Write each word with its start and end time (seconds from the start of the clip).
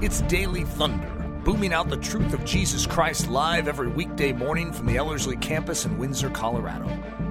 It's 0.00 0.20
Daily 0.22 0.62
Thunder, 0.62 1.08
booming 1.44 1.72
out 1.72 1.88
the 1.90 1.96
truth 1.96 2.32
of 2.32 2.44
Jesus 2.44 2.86
Christ 2.86 3.28
live 3.28 3.66
every 3.66 3.88
weekday 3.88 4.30
morning 4.30 4.72
from 4.72 4.86
the 4.86 4.96
Ellerslie 4.96 5.36
campus 5.38 5.86
in 5.86 5.98
Windsor, 5.98 6.30
Colorado. 6.30 6.86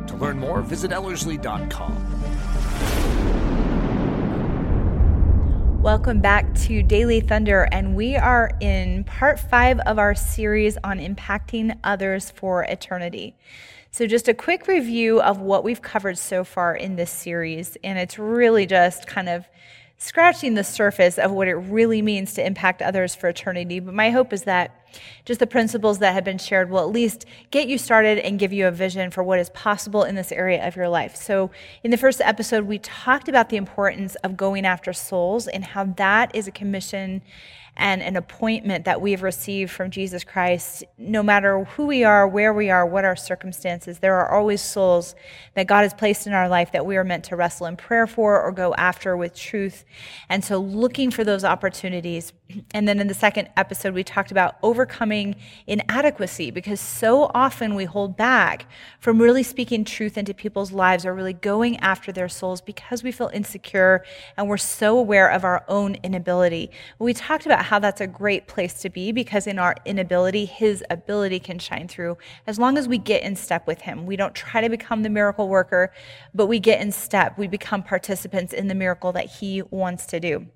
To 0.07 0.15
learn 0.17 0.37
more, 0.37 0.61
visit 0.61 0.91
Ellerslie.com. 0.91 1.95
Welcome 5.81 6.19
back 6.19 6.53
to 6.55 6.83
Daily 6.83 7.21
Thunder, 7.21 7.69
and 7.71 7.95
we 7.95 8.17
are 8.17 8.51
in 8.59 9.05
part 9.05 9.39
five 9.39 9.79
of 9.85 9.97
our 9.97 10.13
series 10.13 10.77
on 10.83 10.99
impacting 10.99 11.79
others 11.85 12.31
for 12.31 12.63
eternity. 12.63 13.33
So, 13.91 14.05
just 14.07 14.27
a 14.27 14.33
quick 14.33 14.67
review 14.67 15.21
of 15.21 15.39
what 15.39 15.63
we've 15.63 15.81
covered 15.81 16.17
so 16.17 16.43
far 16.43 16.75
in 16.75 16.97
this 16.97 17.11
series, 17.11 17.77
and 17.81 17.97
it's 17.97 18.19
really 18.19 18.65
just 18.65 19.07
kind 19.07 19.29
of 19.29 19.45
scratching 19.99 20.53
the 20.53 20.63
surface 20.63 21.17
of 21.17 21.31
what 21.31 21.47
it 21.47 21.55
really 21.55 22.01
means 22.01 22.33
to 22.35 22.45
impact 22.45 22.81
others 22.81 23.15
for 23.15 23.29
eternity. 23.29 23.79
But 23.79 23.95
my 23.95 24.11
hope 24.11 24.31
is 24.31 24.43
that 24.43 24.85
just 25.25 25.39
the 25.39 25.47
principles 25.47 25.99
that 25.99 26.13
have 26.13 26.23
been 26.23 26.37
shared 26.37 26.69
will 26.69 26.79
at 26.79 26.89
least 26.89 27.25
get 27.49 27.67
you 27.67 27.77
started 27.77 28.19
and 28.19 28.37
give 28.39 28.53
you 28.53 28.67
a 28.67 28.71
vision 28.71 29.09
for 29.09 29.23
what 29.23 29.39
is 29.39 29.49
possible 29.49 30.03
in 30.03 30.15
this 30.15 30.31
area 30.31 30.65
of 30.65 30.75
your 30.75 30.87
life. 30.87 31.15
So, 31.15 31.49
in 31.83 31.91
the 31.91 31.97
first 31.97 32.21
episode, 32.21 32.65
we 32.65 32.77
talked 32.79 33.27
about 33.27 33.49
the 33.49 33.57
importance 33.57 34.15
of 34.17 34.37
going 34.37 34.65
after 34.65 34.93
souls 34.93 35.47
and 35.47 35.63
how 35.63 35.85
that 35.97 36.33
is 36.35 36.47
a 36.47 36.51
commission 36.51 37.21
and 37.77 38.01
an 38.01 38.15
appointment 38.15 38.85
that 38.85 38.99
we've 39.01 39.21
received 39.21 39.71
from 39.71 39.91
Jesus 39.91 40.23
Christ. 40.23 40.83
No 40.97 41.21
matter 41.21 41.63
who 41.63 41.85
we 41.85 42.03
are, 42.03 42.27
where 42.27 42.53
we 42.53 42.69
are, 42.71 42.85
what 42.85 43.05
our 43.05 43.15
circumstances, 43.15 43.99
there 43.99 44.15
are 44.15 44.35
always 44.35 44.61
souls 44.61 45.15
that 45.53 45.67
God 45.67 45.83
has 45.83 45.93
placed 45.93 46.25
in 46.25 46.33
our 46.33 46.49
life 46.49 46.71
that 46.71 46.85
we 46.85 46.97
are 46.97 47.03
meant 47.03 47.23
to 47.25 47.35
wrestle 47.35 47.67
in 47.67 47.77
prayer 47.77 48.07
for 48.07 48.41
or 48.41 48.51
go 48.51 48.73
after 48.75 49.15
with 49.15 49.35
truth. 49.35 49.85
And 50.27 50.43
so 50.43 50.57
looking 50.57 51.11
for 51.11 51.23
those 51.23 51.43
opportunities. 51.43 52.33
And 52.73 52.87
then 52.87 52.99
in 52.99 53.07
the 53.07 53.13
second 53.13 53.49
episode, 53.57 53.93
we 53.93 54.03
talked 54.03 54.31
about 54.31 54.55
overcoming 54.63 55.35
inadequacy 55.67 56.51
because 56.51 56.79
so 56.79 57.29
often 57.33 57.75
we 57.75 57.85
hold 57.85 58.15
back 58.15 58.67
from 58.99 59.21
really 59.21 59.43
speaking 59.43 59.83
truth 59.83 60.17
into 60.17 60.33
people's 60.33 60.71
lives 60.71 61.05
or 61.05 61.13
really 61.13 61.33
going 61.33 61.77
after 61.77 62.11
their 62.11 62.29
souls 62.29 62.61
because 62.61 63.03
we 63.03 63.11
feel 63.11 63.29
insecure 63.33 64.03
and 64.37 64.47
we're 64.47 64.57
so 64.57 64.97
aware 64.97 65.29
of 65.29 65.43
our 65.43 65.65
own 65.67 65.95
inability. 66.03 66.71
We 66.99 67.13
talked 67.13 67.45
about 67.45 67.65
how 67.67 67.79
that's 67.79 67.99
a 67.99 68.07
great 68.07 68.47
place 68.47 68.75
to 68.81 68.89
be 68.89 69.11
because 69.11 69.45
in 69.45 69.59
our 69.59 69.75
inability, 69.83 70.45
his 70.45 70.81
ability 70.89 71.37
can 71.37 71.59
shine 71.59 71.85
through 71.85 72.17
as 72.47 72.57
long 72.57 72.77
as 72.77 72.87
we 72.87 72.97
get 72.97 73.23
in 73.23 73.35
step 73.35 73.67
with 73.67 73.81
him. 73.81 74.05
We 74.05 74.15
don't 74.15 74.33
try 74.33 74.61
to 74.61 74.69
become 74.69 75.03
the 75.03 75.09
miracle 75.09 75.49
worker, 75.49 75.91
but 76.33 76.45
we 76.47 76.59
get 76.59 76.79
in 76.79 76.93
step. 76.93 77.37
We 77.37 77.47
become 77.47 77.83
participants 77.83 78.53
in 78.53 78.69
the 78.69 78.75
miracle 78.75 79.11
that 79.11 79.25
he 79.25 79.63
wants 79.63 80.05
to 80.07 80.19
do. 80.21 80.47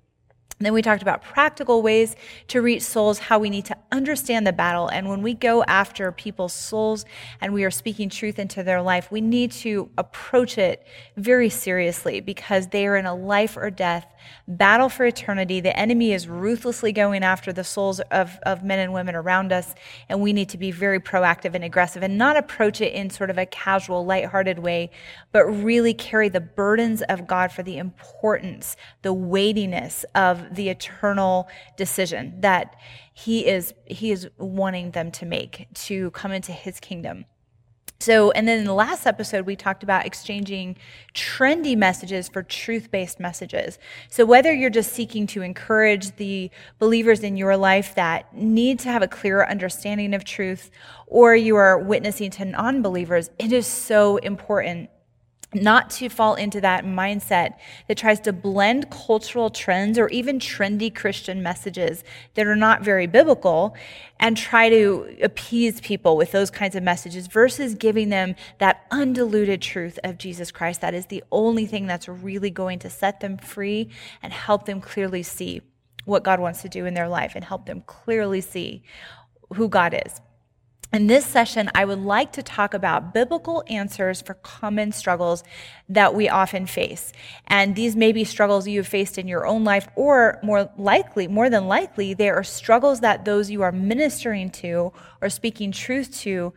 Then 0.58 0.72
we 0.72 0.80
talked 0.80 1.02
about 1.02 1.22
practical 1.22 1.82
ways 1.82 2.16
to 2.48 2.62
reach 2.62 2.82
souls, 2.82 3.18
how 3.18 3.38
we 3.38 3.50
need 3.50 3.66
to 3.66 3.76
understand 3.90 4.46
the 4.46 4.52
battle. 4.52 4.88
And 4.88 5.08
when 5.08 5.20
we 5.20 5.34
go 5.34 5.64
after 5.64 6.12
people's 6.12 6.52
souls 6.52 7.04
and 7.40 7.52
we 7.52 7.64
are 7.64 7.70
speaking 7.70 8.08
truth 8.08 8.38
into 8.38 8.62
their 8.62 8.80
life, 8.80 9.10
we 9.10 9.20
need 9.20 9.52
to 9.52 9.90
approach 9.98 10.58
it 10.58 10.86
very 11.16 11.48
seriously 11.48 12.20
because 12.20 12.68
they 12.68 12.86
are 12.86 12.96
in 12.96 13.06
a 13.06 13.14
life 13.14 13.56
or 13.56 13.70
death 13.70 14.06
battle 14.48 14.88
for 14.88 15.04
eternity. 15.04 15.60
The 15.60 15.76
enemy 15.78 16.12
is 16.12 16.28
ruthlessly 16.28 16.92
going 16.92 17.22
after 17.22 17.52
the 17.52 17.64
souls 17.64 18.00
of, 18.10 18.38
of 18.42 18.62
men 18.64 18.78
and 18.78 18.92
women 18.92 19.14
around 19.14 19.52
us. 19.52 19.74
And 20.08 20.20
we 20.20 20.32
need 20.32 20.48
to 20.50 20.58
be 20.58 20.70
very 20.70 21.00
proactive 21.00 21.54
and 21.54 21.64
aggressive 21.64 22.02
and 22.02 22.18
not 22.18 22.36
approach 22.36 22.80
it 22.80 22.92
in 22.92 23.10
sort 23.10 23.30
of 23.30 23.38
a 23.38 23.46
casual, 23.46 24.04
lighthearted 24.04 24.58
way, 24.58 24.90
but 25.32 25.44
really 25.44 25.94
carry 25.94 26.28
the 26.28 26.40
burdens 26.40 27.02
of 27.02 27.26
God 27.26 27.52
for 27.52 27.62
the 27.62 27.78
importance, 27.78 28.76
the 29.02 29.12
weightiness 29.12 30.04
of 30.14 30.54
the 30.54 30.68
eternal 30.68 31.48
decision 31.76 32.40
that 32.40 32.76
he 33.12 33.46
is 33.46 33.74
he 33.86 34.10
is 34.10 34.28
wanting 34.38 34.92
them 34.92 35.10
to 35.12 35.26
make 35.26 35.66
to 35.74 36.10
come 36.12 36.32
into 36.32 36.52
his 36.52 36.80
kingdom. 36.80 37.26
So, 38.02 38.32
and 38.32 38.48
then 38.48 38.58
in 38.58 38.64
the 38.64 38.74
last 38.74 39.06
episode, 39.06 39.46
we 39.46 39.54
talked 39.54 39.84
about 39.84 40.06
exchanging 40.06 40.76
trendy 41.14 41.76
messages 41.76 42.28
for 42.28 42.42
truth 42.42 42.90
based 42.90 43.20
messages. 43.20 43.78
So, 44.08 44.26
whether 44.26 44.52
you're 44.52 44.70
just 44.70 44.92
seeking 44.92 45.28
to 45.28 45.42
encourage 45.42 46.16
the 46.16 46.50
believers 46.80 47.20
in 47.20 47.36
your 47.36 47.56
life 47.56 47.94
that 47.94 48.36
need 48.36 48.80
to 48.80 48.88
have 48.88 49.02
a 49.02 49.08
clearer 49.08 49.48
understanding 49.48 50.14
of 50.14 50.24
truth, 50.24 50.68
or 51.06 51.36
you 51.36 51.54
are 51.54 51.78
witnessing 51.78 52.32
to 52.32 52.44
non 52.44 52.82
believers, 52.82 53.30
it 53.38 53.52
is 53.52 53.68
so 53.68 54.16
important 54.16 54.90
not 55.54 55.90
to 55.90 56.08
fall 56.08 56.34
into 56.34 56.60
that 56.60 56.84
mindset 56.84 57.56
that 57.88 57.98
tries 57.98 58.20
to 58.20 58.32
blend 58.32 58.90
cultural 58.90 59.50
trends 59.50 59.98
or 59.98 60.08
even 60.08 60.38
trendy 60.38 60.94
Christian 60.94 61.42
messages 61.42 62.04
that 62.34 62.46
are 62.46 62.56
not 62.56 62.82
very 62.82 63.06
biblical 63.06 63.76
and 64.18 64.36
try 64.36 64.68
to 64.68 65.16
appease 65.22 65.80
people 65.80 66.16
with 66.16 66.32
those 66.32 66.50
kinds 66.50 66.74
of 66.74 66.82
messages 66.82 67.26
versus 67.26 67.74
giving 67.74 68.08
them 68.08 68.34
that 68.58 68.86
undiluted 68.90 69.60
truth 69.60 69.98
of 70.04 70.16
Jesus 70.16 70.50
Christ. 70.50 70.80
That 70.80 70.94
is 70.94 71.06
the 71.06 71.22
only 71.30 71.66
thing 71.66 71.86
that's 71.86 72.08
really 72.08 72.50
going 72.50 72.78
to 72.80 72.90
set 72.90 73.20
them 73.20 73.36
free 73.36 73.90
and 74.22 74.32
help 74.32 74.64
them 74.64 74.80
clearly 74.80 75.22
see 75.22 75.60
what 76.04 76.24
God 76.24 76.40
wants 76.40 76.62
to 76.62 76.68
do 76.68 76.86
in 76.86 76.94
their 76.94 77.08
life 77.08 77.32
and 77.34 77.44
help 77.44 77.66
them 77.66 77.82
clearly 77.86 78.40
see 78.40 78.82
who 79.54 79.68
God 79.68 79.94
is. 80.06 80.20
In 80.92 81.06
this 81.06 81.24
session, 81.24 81.70
I 81.74 81.86
would 81.86 82.00
like 82.00 82.32
to 82.32 82.42
talk 82.42 82.74
about 82.74 83.14
biblical 83.14 83.64
answers 83.66 84.20
for 84.20 84.34
common 84.34 84.92
struggles 84.92 85.42
that 85.88 86.14
we 86.14 86.28
often 86.28 86.66
face. 86.66 87.14
And 87.46 87.74
these 87.74 87.96
may 87.96 88.12
be 88.12 88.24
struggles 88.24 88.68
you 88.68 88.80
have 88.80 88.88
faced 88.88 89.16
in 89.16 89.26
your 89.26 89.46
own 89.46 89.64
life, 89.64 89.88
or 89.96 90.38
more 90.42 90.70
likely, 90.76 91.28
more 91.28 91.48
than 91.48 91.66
likely, 91.66 92.12
they 92.12 92.28
are 92.28 92.44
struggles 92.44 93.00
that 93.00 93.24
those 93.24 93.50
you 93.50 93.62
are 93.62 93.72
ministering 93.72 94.50
to 94.50 94.92
or 95.22 95.30
speaking 95.30 95.72
truth 95.72 96.14
to 96.20 96.52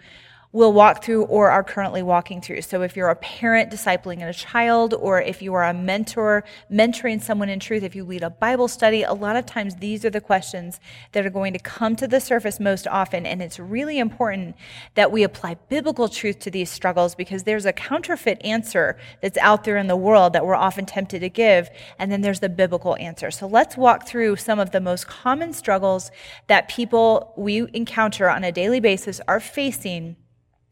will 0.55 0.71
walk 0.71 1.03
through 1.03 1.25
or 1.25 1.51
are 1.51 1.65
currently 1.65 2.01
walking 2.01 2.39
through. 2.39 2.61
So 2.61 2.81
if 2.81 2.95
you're 2.95 3.09
a 3.09 3.15
parent 3.17 3.69
discipling 3.69 4.25
a 4.25 4.31
child, 4.31 4.93
or 4.93 5.21
if 5.21 5.41
you 5.41 5.53
are 5.53 5.65
a 5.65 5.73
mentor 5.73 6.45
mentoring 6.71 7.21
someone 7.21 7.49
in 7.49 7.59
truth, 7.59 7.83
if 7.83 7.93
you 7.93 8.05
lead 8.05 8.23
a 8.23 8.29
Bible 8.29 8.69
study, 8.69 9.03
a 9.03 9.11
lot 9.11 9.35
of 9.35 9.45
times 9.45 9.75
these 9.75 10.05
are 10.05 10.09
the 10.09 10.21
questions 10.21 10.79
that 11.11 11.25
are 11.25 11.29
going 11.29 11.51
to 11.51 11.59
come 11.59 11.97
to 11.97 12.07
the 12.07 12.21
surface 12.21 12.57
most 12.57 12.87
often. 12.87 13.25
And 13.25 13.41
it's 13.41 13.59
really 13.59 13.99
important 13.99 14.55
that 14.93 15.11
we 15.11 15.23
apply 15.23 15.55
biblical 15.67 16.07
truth 16.07 16.39
to 16.39 16.49
these 16.49 16.69
struggles 16.69 17.15
because 17.15 17.43
there's 17.43 17.65
a 17.65 17.73
counterfeit 17.73 18.39
answer 18.45 18.97
that's 19.21 19.37
out 19.39 19.65
there 19.65 19.75
in 19.75 19.87
the 19.87 19.97
world 19.97 20.31
that 20.31 20.45
we're 20.45 20.55
often 20.55 20.85
tempted 20.85 21.19
to 21.19 21.29
give. 21.29 21.69
And 21.99 22.09
then 22.09 22.21
there's 22.21 22.39
the 22.39 22.47
biblical 22.47 22.95
answer. 22.95 23.29
So 23.29 23.45
let's 23.45 23.75
walk 23.75 24.07
through 24.07 24.37
some 24.37 24.59
of 24.59 24.71
the 24.71 24.79
most 24.79 25.05
common 25.05 25.51
struggles 25.51 26.11
that 26.47 26.69
people 26.69 27.33
we 27.35 27.67
encounter 27.73 28.29
on 28.29 28.45
a 28.45 28.53
daily 28.53 28.79
basis 28.79 29.19
are 29.27 29.41
facing 29.41 30.15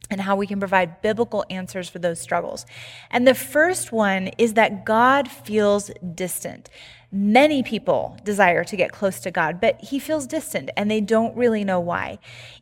and 0.09 0.21
how 0.21 0.35
we 0.35 0.47
can 0.47 0.59
provide 0.59 1.01
biblical 1.01 1.45
answers 1.49 1.89
for 1.89 1.99
those 1.99 2.19
struggles. 2.19 2.65
And 3.09 3.27
the 3.27 3.35
first 3.35 3.91
one 3.91 4.29
is 4.37 4.53
that 4.53 4.85
God 4.85 5.29
feels 5.29 5.91
distant. 6.13 6.69
Many 7.11 7.61
people 7.61 8.17
desire 8.23 8.63
to 8.63 8.75
get 8.75 8.91
close 8.91 9.19
to 9.19 9.29
God, 9.29 9.61
but 9.61 9.79
he 9.79 9.99
feels 9.99 10.25
distant 10.25 10.71
and 10.75 10.89
they 10.89 10.99
don't 10.99 11.35
really 11.37 11.63
know 11.63 11.79
why. 11.79 12.17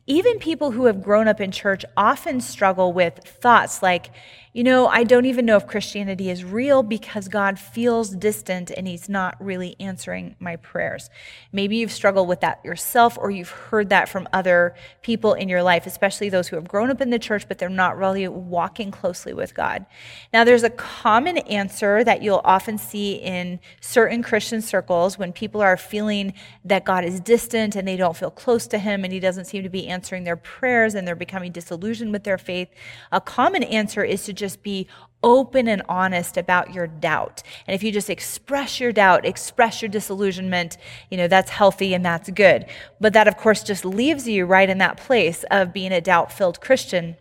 Even 0.06 0.38
people 0.38 0.72
who 0.72 0.84
have 0.84 1.02
grown 1.02 1.26
up 1.26 1.40
in 1.40 1.50
church 1.50 1.86
often 1.96 2.40
struggle 2.40 2.92
with 2.92 3.18
thoughts 3.24 3.82
like, 3.82 4.10
you 4.54 4.64
know, 4.64 4.86
I 4.86 5.04
don't 5.04 5.24
even 5.24 5.46
know 5.46 5.56
if 5.56 5.66
Christianity 5.66 6.28
is 6.28 6.44
real 6.44 6.82
because 6.82 7.28
God 7.28 7.58
feels 7.58 8.10
distant 8.10 8.70
and 8.70 8.86
He's 8.86 9.08
not 9.08 9.34
really 9.42 9.76
answering 9.80 10.36
my 10.38 10.56
prayers. 10.56 11.08
Maybe 11.52 11.76
you've 11.76 11.90
struggled 11.90 12.28
with 12.28 12.40
that 12.40 12.62
yourself 12.62 13.16
or 13.16 13.30
you've 13.30 13.48
heard 13.48 13.88
that 13.88 14.10
from 14.10 14.28
other 14.30 14.74
people 15.00 15.32
in 15.32 15.48
your 15.48 15.62
life, 15.62 15.86
especially 15.86 16.28
those 16.28 16.48
who 16.48 16.56
have 16.56 16.68
grown 16.68 16.90
up 16.90 17.00
in 17.00 17.08
the 17.08 17.18
church, 17.18 17.48
but 17.48 17.56
they're 17.56 17.70
not 17.70 17.96
really 17.96 18.28
walking 18.28 18.90
closely 18.90 19.32
with 19.32 19.54
God. 19.54 19.86
Now, 20.34 20.44
there's 20.44 20.64
a 20.64 20.70
common 20.70 21.38
answer 21.38 22.04
that 22.04 22.22
you'll 22.22 22.42
often 22.44 22.76
see 22.76 23.14
in 23.14 23.58
certain 23.80 24.22
Christian 24.22 24.60
circles 24.60 25.18
when 25.18 25.32
people 25.32 25.62
are 25.62 25.78
feeling 25.78 26.34
that 26.66 26.84
God 26.84 27.06
is 27.06 27.20
distant 27.20 27.74
and 27.74 27.88
they 27.88 27.96
don't 27.96 28.16
feel 28.18 28.30
close 28.30 28.66
to 28.66 28.78
Him 28.78 29.02
and 29.02 29.14
He 29.14 29.20
doesn't 29.20 29.46
seem 29.46 29.62
to 29.62 29.70
be 29.70 29.88
answering 29.88 30.24
their 30.24 30.36
prayers 30.36 30.94
and 30.94 31.08
they're 31.08 31.16
becoming 31.16 31.52
disillusioned 31.52 32.12
with 32.12 32.24
their 32.24 32.36
faith. 32.36 32.68
A 33.12 33.20
common 33.20 33.62
answer 33.62 34.04
is 34.04 34.24
to 34.24 34.41
just 34.42 34.62
be 34.64 34.88
open 35.22 35.68
and 35.68 35.82
honest 35.88 36.36
about 36.36 36.74
your 36.74 36.88
doubt. 36.88 37.44
And 37.66 37.76
if 37.76 37.82
you 37.84 37.92
just 37.92 38.10
express 38.10 38.80
your 38.80 38.90
doubt, 38.90 39.24
express 39.24 39.80
your 39.80 39.88
disillusionment, 39.88 40.76
you 41.10 41.16
know, 41.16 41.28
that's 41.28 41.50
healthy 41.50 41.94
and 41.94 42.04
that's 42.04 42.28
good. 42.30 42.66
But 43.00 43.12
that, 43.12 43.28
of 43.28 43.36
course, 43.36 43.62
just 43.62 43.84
leaves 43.84 44.26
you 44.26 44.44
right 44.44 44.68
in 44.68 44.78
that 44.78 44.96
place 44.96 45.44
of 45.48 45.72
being 45.72 45.92
a 45.92 46.00
doubt 46.00 46.32
filled 46.32 46.60
Christian. 46.60 47.16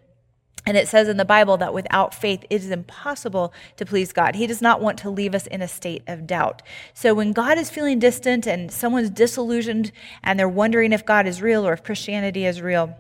And 0.66 0.78
it 0.78 0.88
says 0.88 1.08
in 1.08 1.18
the 1.18 1.26
Bible 1.26 1.58
that 1.58 1.76
without 1.76 2.14
faith, 2.14 2.44
it 2.50 2.64
is 2.64 2.72
impossible 2.72 3.54
to 3.78 3.86
please 3.86 4.14
God. 4.14 4.36
He 4.36 4.48
does 4.48 4.62
not 4.64 4.82
want 4.82 4.98
to 5.00 5.10
leave 5.10 5.36
us 5.36 5.46
in 5.48 5.62
a 5.62 5.68
state 5.68 6.04
of 6.08 6.26
doubt. 6.26 6.64
So 6.96 7.14
when 7.14 7.34
God 7.34 7.60
is 7.60 7.70
feeling 7.70 8.00
distant 8.00 8.48
and 8.48 8.72
someone's 8.72 9.12
disillusioned 9.12 9.92
and 10.24 10.40
they're 10.40 10.50
wondering 10.50 10.92
if 10.92 11.06
God 11.06 11.28
is 11.28 11.42
real 11.42 11.68
or 11.68 11.74
if 11.74 11.84
Christianity 11.84 12.46
is 12.46 12.62
real, 12.62 12.96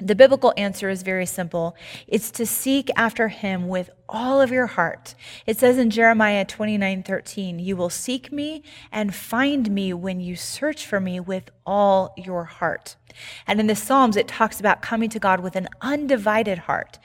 the 0.00 0.14
biblical 0.14 0.52
answer 0.56 0.88
is 0.90 1.02
very 1.02 1.26
simple 1.26 1.76
it's 2.06 2.30
to 2.32 2.46
seek 2.46 2.90
after 2.96 3.28
him 3.28 3.68
with 3.68 3.90
all 4.08 4.40
of 4.40 4.50
your 4.50 4.66
heart. 4.66 5.14
It 5.46 5.58
says 5.58 5.78
in 5.78 5.90
Jeremiah 5.90 6.44
29 6.44 7.02
13, 7.02 7.58
You 7.58 7.76
will 7.76 7.90
seek 7.90 8.30
me 8.30 8.62
and 8.92 9.14
find 9.14 9.70
me 9.70 9.92
when 9.92 10.20
you 10.20 10.36
search 10.36 10.86
for 10.86 11.00
me 11.00 11.20
with 11.20 11.50
all 11.64 12.12
your 12.16 12.44
heart. 12.44 12.96
And 13.46 13.60
in 13.60 13.66
the 13.66 13.76
Psalms, 13.76 14.16
it 14.16 14.28
talks 14.28 14.60
about 14.60 14.82
coming 14.82 15.10
to 15.10 15.18
God 15.18 15.40
with 15.40 15.56
an 15.56 15.68
undivided 15.80 16.58
heart. 16.58 16.98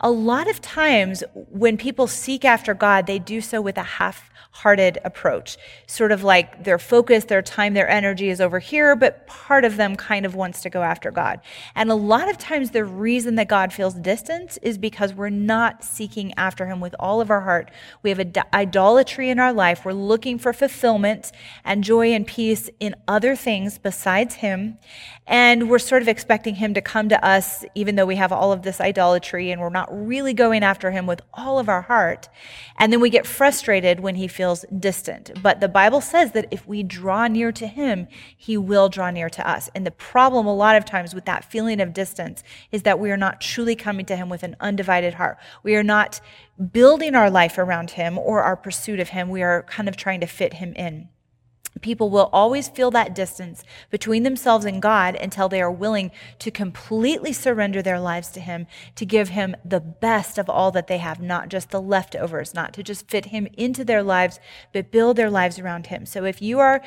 A 0.00 0.10
lot 0.10 0.48
of 0.48 0.60
times 0.60 1.22
when 1.34 1.76
people 1.76 2.06
seek 2.06 2.44
after 2.44 2.74
God, 2.74 3.06
they 3.06 3.18
do 3.18 3.40
so 3.40 3.60
with 3.60 3.78
a 3.78 3.82
half 3.82 4.30
hearted 4.54 4.98
approach. 5.04 5.56
Sort 5.88 6.12
of 6.12 6.22
like 6.22 6.62
their 6.62 6.78
focus, 6.78 7.24
their 7.24 7.42
time, 7.42 7.74
their 7.74 7.88
energy 7.88 8.28
is 8.28 8.40
over 8.40 8.60
here, 8.60 8.94
but 8.94 9.26
part 9.26 9.64
of 9.64 9.76
them 9.76 9.96
kind 9.96 10.24
of 10.24 10.36
wants 10.36 10.60
to 10.62 10.70
go 10.70 10.82
after 10.82 11.10
God. 11.10 11.40
And 11.74 11.90
a 11.90 11.96
lot 11.96 12.28
of 12.28 12.38
times 12.38 12.70
the 12.70 12.84
reason 12.84 13.34
that 13.34 13.48
God 13.48 13.72
feels 13.72 13.94
distance 13.94 14.56
is 14.62 14.78
because 14.78 15.12
we're 15.12 15.28
not 15.28 15.82
seeking 15.82 16.32
after 16.34 16.66
Him 16.66 16.80
with 16.80 16.94
all 17.00 17.20
of 17.20 17.30
our 17.30 17.40
heart. 17.40 17.72
We 18.02 18.10
have 18.10 18.20
idolatry 18.54 19.28
in 19.28 19.40
our 19.40 19.52
life. 19.52 19.84
We're 19.84 19.92
looking 19.92 20.38
for 20.38 20.52
fulfillment 20.52 21.32
and 21.64 21.82
joy 21.82 22.12
and 22.12 22.24
peace 22.24 22.70
in 22.78 22.94
other 23.08 23.34
things 23.34 23.78
besides 23.78 24.36
Him. 24.36 24.78
And 25.26 25.53
we're 25.68 25.78
sort 25.78 26.02
of 26.02 26.08
expecting 26.08 26.56
Him 26.56 26.74
to 26.74 26.80
come 26.80 27.08
to 27.08 27.24
us, 27.24 27.64
even 27.74 27.96
though 27.96 28.06
we 28.06 28.16
have 28.16 28.32
all 28.32 28.52
of 28.52 28.62
this 28.62 28.80
idolatry 28.80 29.50
and 29.50 29.60
we're 29.60 29.68
not 29.68 29.88
really 29.90 30.34
going 30.34 30.62
after 30.62 30.90
Him 30.90 31.06
with 31.06 31.20
all 31.32 31.58
of 31.58 31.68
our 31.68 31.82
heart. 31.82 32.28
And 32.78 32.92
then 32.92 33.00
we 33.00 33.10
get 33.10 33.26
frustrated 33.26 34.00
when 34.00 34.14
He 34.16 34.28
feels 34.28 34.64
distant. 34.78 35.30
But 35.42 35.60
the 35.60 35.68
Bible 35.68 36.00
says 36.00 36.32
that 36.32 36.48
if 36.50 36.66
we 36.66 36.82
draw 36.82 37.26
near 37.26 37.52
to 37.52 37.66
him, 37.66 38.06
he 38.36 38.56
will 38.56 38.88
draw 38.88 39.10
near 39.10 39.28
to 39.30 39.48
us. 39.48 39.68
And 39.74 39.86
the 39.86 39.90
problem 39.90 40.46
a 40.46 40.54
lot 40.54 40.76
of 40.76 40.84
times 40.84 41.14
with 41.14 41.24
that 41.26 41.44
feeling 41.44 41.80
of 41.80 41.92
distance 41.92 42.42
is 42.72 42.82
that 42.82 42.98
we 42.98 43.10
are 43.10 43.16
not 43.16 43.40
truly 43.40 43.76
coming 43.76 44.06
to 44.06 44.16
him 44.16 44.28
with 44.28 44.42
an 44.42 44.56
undivided 44.60 45.14
heart. 45.14 45.38
We 45.62 45.76
are 45.76 45.82
not 45.82 46.20
building 46.72 47.14
our 47.14 47.30
life 47.30 47.58
around 47.58 47.92
him 47.92 48.18
or 48.18 48.42
our 48.42 48.56
pursuit 48.56 49.00
of 49.00 49.10
him. 49.10 49.28
We 49.28 49.42
are 49.42 49.64
kind 49.64 49.88
of 49.88 49.96
trying 49.96 50.20
to 50.20 50.26
fit 50.26 50.54
him 50.54 50.72
in. 50.74 51.08
People 51.80 52.08
will 52.08 52.30
always 52.32 52.68
feel 52.68 52.90
that 52.92 53.14
distance 53.14 53.64
between 53.90 54.22
themselves 54.22 54.64
and 54.64 54.80
God 54.80 55.16
until 55.16 55.48
they 55.48 55.60
are 55.60 55.70
willing 55.70 56.10
to 56.38 56.50
completely 56.50 57.32
surrender 57.32 57.82
their 57.82 58.00
lives 58.00 58.28
to 58.28 58.40
Him, 58.40 58.66
to 58.94 59.04
give 59.04 59.30
Him 59.30 59.56
the 59.64 59.80
best 59.80 60.38
of 60.38 60.48
all 60.48 60.70
that 60.70 60.86
they 60.86 60.98
have, 60.98 61.20
not 61.20 61.48
just 61.48 61.70
the 61.70 61.80
leftovers, 61.80 62.54
not 62.54 62.72
to 62.74 62.82
just 62.82 63.10
fit 63.10 63.26
Him 63.26 63.48
into 63.56 63.84
their 63.84 64.02
lives, 64.02 64.38
but 64.72 64.92
build 64.92 65.16
their 65.16 65.30
lives 65.30 65.58
around 65.58 65.88
Him. 65.88 66.06
So 66.06 66.24
if 66.24 66.40
you 66.40 66.60
are 66.60 66.80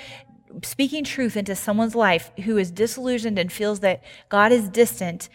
speaking 0.63 1.03
truth 1.03 1.35
into 1.35 1.55
someone's 1.55 1.95
life 1.95 2.31
who 2.45 2.57
is 2.57 2.71
disillusioned 2.71 3.37
and 3.37 3.51
feels 3.51 3.81
that 3.81 4.03
God 4.29 4.51
is 4.51 4.69
distant, 4.69 5.29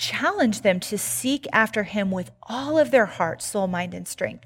challenge 0.00 0.62
them 0.62 0.80
to 0.80 0.96
seek 0.96 1.46
after 1.52 1.82
him 1.82 2.10
with 2.10 2.30
all 2.50 2.76
of 2.76 2.90
their 2.90 3.06
heart, 3.06 3.40
soul, 3.40 3.68
mind, 3.68 3.94
and 3.94 4.08
strength. 4.08 4.44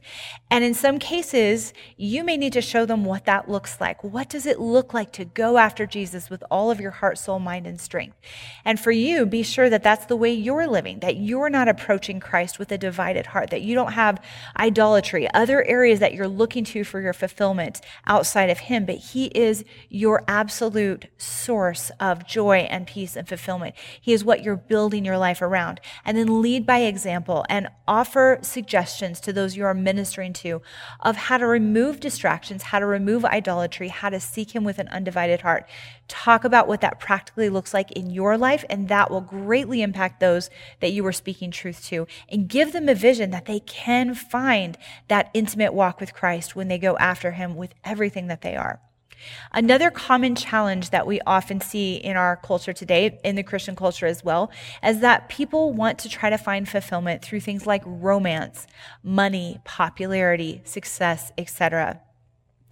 And 0.50 0.62
in 0.62 0.74
some 0.74 0.98
cases, 0.98 1.72
you 1.96 2.22
may 2.22 2.36
need 2.36 2.52
to 2.52 2.60
show 2.60 2.84
them 2.84 3.02
what 3.02 3.24
that 3.24 3.48
looks 3.48 3.80
like. 3.80 4.04
What 4.04 4.28
does 4.28 4.44
it 4.44 4.60
look 4.60 4.92
like 4.92 5.10
to 5.12 5.24
go 5.24 5.56
after 5.56 5.86
Jesus 5.86 6.28
with 6.28 6.44
all 6.50 6.70
of 6.70 6.80
your 6.80 6.90
heart, 6.90 7.16
soul, 7.16 7.38
mind, 7.38 7.66
and 7.66 7.80
strength? 7.80 8.18
And 8.62 8.78
for 8.78 8.92
you, 8.92 9.24
be 9.24 9.42
sure 9.42 9.70
that 9.70 9.82
that's 9.82 10.04
the 10.04 10.16
way 10.16 10.34
you're 10.34 10.66
living, 10.66 11.00
that 11.00 11.16
you're 11.16 11.48
not 11.48 11.66
approaching 11.66 12.20
Christ 12.20 12.58
with 12.58 12.70
a 12.70 12.76
divided 12.76 13.26
heart, 13.26 13.48
that 13.48 13.62
you 13.62 13.74
don't 13.74 13.94
have 13.94 14.22
idolatry, 14.58 15.26
other 15.32 15.64
areas 15.64 15.98
that 16.00 16.12
you're 16.12 16.28
looking 16.28 16.64
to 16.64 16.84
for 16.84 17.00
your 17.00 17.14
fulfillment 17.14 17.80
outside 18.06 18.50
of 18.50 18.58
him, 18.58 18.84
but 18.84 18.96
he 18.96 19.26
is 19.28 19.64
your 19.88 20.24
absolute 20.28 21.06
source 21.16 21.90
of 21.98 22.26
joy 22.26 22.58
and 22.68 22.86
peace 22.86 23.16
and 23.16 23.26
fulfillment. 23.26 23.74
He 23.98 24.12
is 24.12 24.26
what 24.26 24.42
you're 24.44 24.56
building 24.56 25.06
your 25.06 25.16
life 25.16 25.40
around, 25.40 25.80
and 26.04 26.18
then 26.18 26.42
lead 26.42 26.66
by 26.66 26.80
example 26.80 27.46
and 27.48 27.68
offer 27.94 28.40
suggestions 28.42 29.20
to 29.20 29.32
those 29.32 29.56
you 29.56 29.64
are 29.64 29.72
ministering 29.72 30.32
to 30.32 30.60
of 30.98 31.14
how 31.14 31.38
to 31.38 31.46
remove 31.46 32.00
distractions, 32.00 32.64
how 32.64 32.80
to 32.80 32.86
remove 32.86 33.24
idolatry, 33.24 33.86
how 33.86 34.08
to 34.08 34.18
seek 34.18 34.52
Him 34.52 34.64
with 34.64 34.80
an 34.80 34.88
undivided 34.88 35.42
heart. 35.42 35.64
Talk 36.08 36.42
about 36.42 36.66
what 36.66 36.80
that 36.80 36.98
practically 36.98 37.48
looks 37.48 37.72
like 37.72 37.92
in 37.92 38.10
your 38.10 38.36
life, 38.36 38.64
and 38.68 38.88
that 38.88 39.12
will 39.12 39.20
greatly 39.20 39.80
impact 39.80 40.18
those 40.18 40.50
that 40.80 40.90
you 40.90 41.06
are 41.06 41.12
speaking 41.12 41.52
truth 41.52 41.84
to. 41.86 42.08
And 42.28 42.48
give 42.48 42.72
them 42.72 42.88
a 42.88 42.96
vision 42.96 43.30
that 43.30 43.46
they 43.46 43.60
can 43.60 44.12
find 44.16 44.76
that 45.06 45.30
intimate 45.32 45.72
walk 45.72 46.00
with 46.00 46.14
Christ 46.14 46.56
when 46.56 46.66
they 46.66 46.78
go 46.78 46.96
after 46.96 47.30
Him 47.30 47.54
with 47.54 47.74
everything 47.84 48.26
that 48.26 48.42
they 48.42 48.56
are. 48.56 48.80
Another 49.52 49.90
common 49.90 50.34
challenge 50.34 50.90
that 50.90 51.06
we 51.06 51.20
often 51.22 51.60
see 51.60 51.96
in 51.96 52.16
our 52.16 52.36
culture 52.36 52.72
today, 52.72 53.18
in 53.24 53.36
the 53.36 53.42
Christian 53.42 53.76
culture 53.76 54.06
as 54.06 54.24
well, 54.24 54.50
is 54.82 55.00
that 55.00 55.28
people 55.28 55.72
want 55.72 55.98
to 56.00 56.08
try 56.08 56.30
to 56.30 56.38
find 56.38 56.68
fulfillment 56.68 57.22
through 57.22 57.40
things 57.40 57.66
like 57.66 57.82
romance, 57.84 58.66
money, 59.02 59.60
popularity, 59.64 60.60
success, 60.64 61.32
etc. 61.38 62.00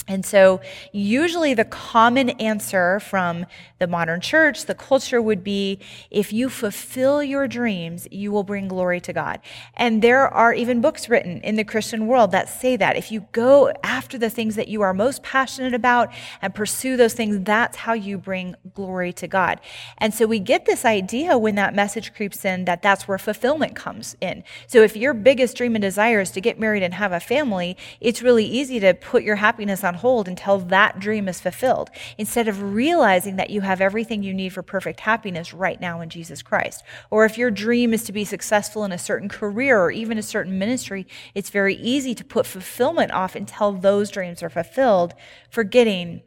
And 0.08 0.26
so, 0.26 0.60
usually, 0.90 1.54
the 1.54 1.64
common 1.64 2.30
answer 2.30 2.98
from 2.98 3.46
the 3.78 3.86
modern 3.86 4.20
church, 4.20 4.66
the 4.66 4.74
culture 4.74 5.22
would 5.22 5.44
be 5.44 5.78
if 6.10 6.32
you 6.32 6.48
fulfill 6.48 7.22
your 7.22 7.46
dreams, 7.46 8.08
you 8.10 8.32
will 8.32 8.42
bring 8.42 8.66
glory 8.66 9.00
to 9.00 9.12
God. 9.12 9.40
And 9.74 10.02
there 10.02 10.26
are 10.26 10.52
even 10.52 10.80
books 10.80 11.08
written 11.08 11.40
in 11.42 11.54
the 11.54 11.62
Christian 11.62 12.08
world 12.08 12.32
that 12.32 12.48
say 12.48 12.76
that. 12.76 12.96
If 12.96 13.12
you 13.12 13.28
go 13.30 13.72
after 13.84 14.18
the 14.18 14.28
things 14.28 14.56
that 14.56 14.66
you 14.66 14.82
are 14.82 14.92
most 14.92 15.22
passionate 15.22 15.72
about 15.72 16.12
and 16.40 16.52
pursue 16.52 16.96
those 16.96 17.14
things, 17.14 17.38
that's 17.44 17.76
how 17.76 17.92
you 17.92 18.18
bring 18.18 18.56
glory 18.74 19.12
to 19.14 19.28
God. 19.28 19.60
And 19.98 20.12
so, 20.12 20.26
we 20.26 20.40
get 20.40 20.66
this 20.66 20.84
idea 20.84 21.38
when 21.38 21.54
that 21.54 21.76
message 21.76 22.12
creeps 22.12 22.44
in 22.44 22.64
that 22.64 22.82
that's 22.82 23.06
where 23.06 23.18
fulfillment 23.18 23.76
comes 23.76 24.16
in. 24.20 24.42
So, 24.66 24.82
if 24.82 24.96
your 24.96 25.14
biggest 25.14 25.56
dream 25.56 25.76
and 25.76 25.82
desire 25.82 26.20
is 26.20 26.32
to 26.32 26.40
get 26.40 26.58
married 26.58 26.82
and 26.82 26.94
have 26.94 27.12
a 27.12 27.20
family, 27.20 27.76
it's 28.00 28.20
really 28.20 28.44
easy 28.44 28.80
to 28.80 28.94
put 28.94 29.22
your 29.22 29.36
happiness 29.36 29.84
on 29.84 29.91
on 29.92 29.98
hold 29.98 30.28
until 30.28 30.58
that 30.58 30.98
dream 30.98 31.28
is 31.28 31.40
fulfilled, 31.40 31.90
instead 32.16 32.48
of 32.48 32.74
realizing 32.74 33.36
that 33.36 33.50
you 33.50 33.60
have 33.60 33.80
everything 33.80 34.22
you 34.22 34.32
need 34.32 34.50
for 34.50 34.62
perfect 34.62 35.00
happiness 35.00 35.52
right 35.52 35.80
now 35.80 36.00
in 36.00 36.08
Jesus 36.08 36.42
Christ. 36.42 36.82
Or 37.10 37.24
if 37.24 37.36
your 37.36 37.50
dream 37.50 37.92
is 37.92 38.04
to 38.04 38.12
be 38.12 38.24
successful 38.24 38.84
in 38.84 38.92
a 38.92 38.98
certain 38.98 39.28
career 39.28 39.80
or 39.80 39.90
even 39.90 40.18
a 40.18 40.22
certain 40.22 40.58
ministry, 40.58 41.06
it's 41.34 41.50
very 41.50 41.74
easy 41.76 42.14
to 42.14 42.24
put 42.24 42.46
fulfillment 42.46 43.12
off 43.12 43.34
until 43.34 43.72
those 43.72 44.10
dreams 44.10 44.42
are 44.42 44.50
fulfilled, 44.50 45.14
forgetting 45.50 46.22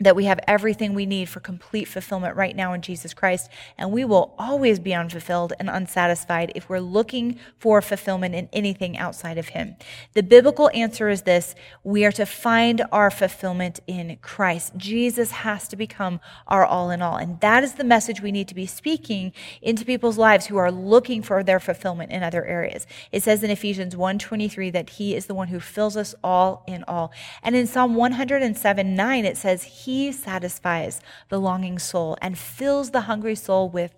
that 0.00 0.16
we 0.16 0.24
have 0.24 0.40
everything 0.46 0.94
we 0.94 1.04
need 1.04 1.28
for 1.28 1.40
complete 1.40 1.84
fulfillment 1.84 2.34
right 2.34 2.56
now 2.56 2.72
in 2.72 2.80
Jesus 2.80 3.12
Christ, 3.12 3.50
and 3.76 3.92
we 3.92 4.04
will 4.04 4.34
always 4.38 4.78
be 4.78 4.94
unfulfilled 4.94 5.52
and 5.58 5.68
unsatisfied 5.68 6.52
if 6.54 6.68
we're 6.68 6.80
looking 6.80 7.38
for 7.58 7.82
fulfillment 7.82 8.34
in 8.34 8.48
anything 8.52 8.96
outside 8.96 9.36
of 9.36 9.48
Him. 9.48 9.76
The 10.14 10.22
biblical 10.22 10.70
answer 10.72 11.10
is 11.10 11.22
this 11.22 11.54
we 11.84 12.04
are 12.04 12.12
to 12.12 12.24
find 12.24 12.82
our 12.90 13.10
fulfillment 13.10 13.80
in 13.86 14.16
Christ. 14.22 14.72
Jesus 14.76 15.30
has 15.30 15.68
to 15.68 15.76
become 15.76 16.20
our 16.46 16.64
all 16.64 16.90
in 16.90 17.02
all, 17.02 17.16
and 17.16 17.38
that 17.40 17.62
is 17.62 17.74
the 17.74 17.84
message 17.84 18.22
we 18.22 18.32
need 18.32 18.48
to 18.48 18.54
be 18.54 18.66
speaking 18.66 19.32
into 19.60 19.84
people's 19.84 20.18
lives 20.18 20.46
who 20.46 20.56
are 20.56 20.72
looking 20.72 21.22
for 21.22 21.42
their 21.42 21.60
fulfillment 21.60 22.10
in 22.10 22.22
other 22.22 22.44
areas. 22.44 22.86
It 23.12 23.22
says 23.22 23.42
in 23.42 23.50
Ephesians 23.50 23.94
1:23 23.94 24.72
that 24.72 24.90
He 24.90 25.14
is 25.14 25.26
the 25.26 25.34
one 25.34 25.48
who 25.48 25.60
fills 25.60 25.96
us 25.96 26.14
all 26.24 26.64
in 26.66 26.84
all. 26.88 27.12
And 27.42 27.54
in 27.54 27.66
Psalm 27.66 27.94
107 27.94 28.94
9, 28.94 29.24
it 29.24 29.36
says, 29.36 29.64
He 29.64 29.89
he 29.90 30.12
satisfies 30.12 31.00
the 31.30 31.40
longing 31.40 31.76
soul 31.76 32.16
and 32.22 32.38
fills 32.38 32.92
the 32.92 33.02
hungry 33.02 33.34
soul 33.34 33.68
with 33.68 33.92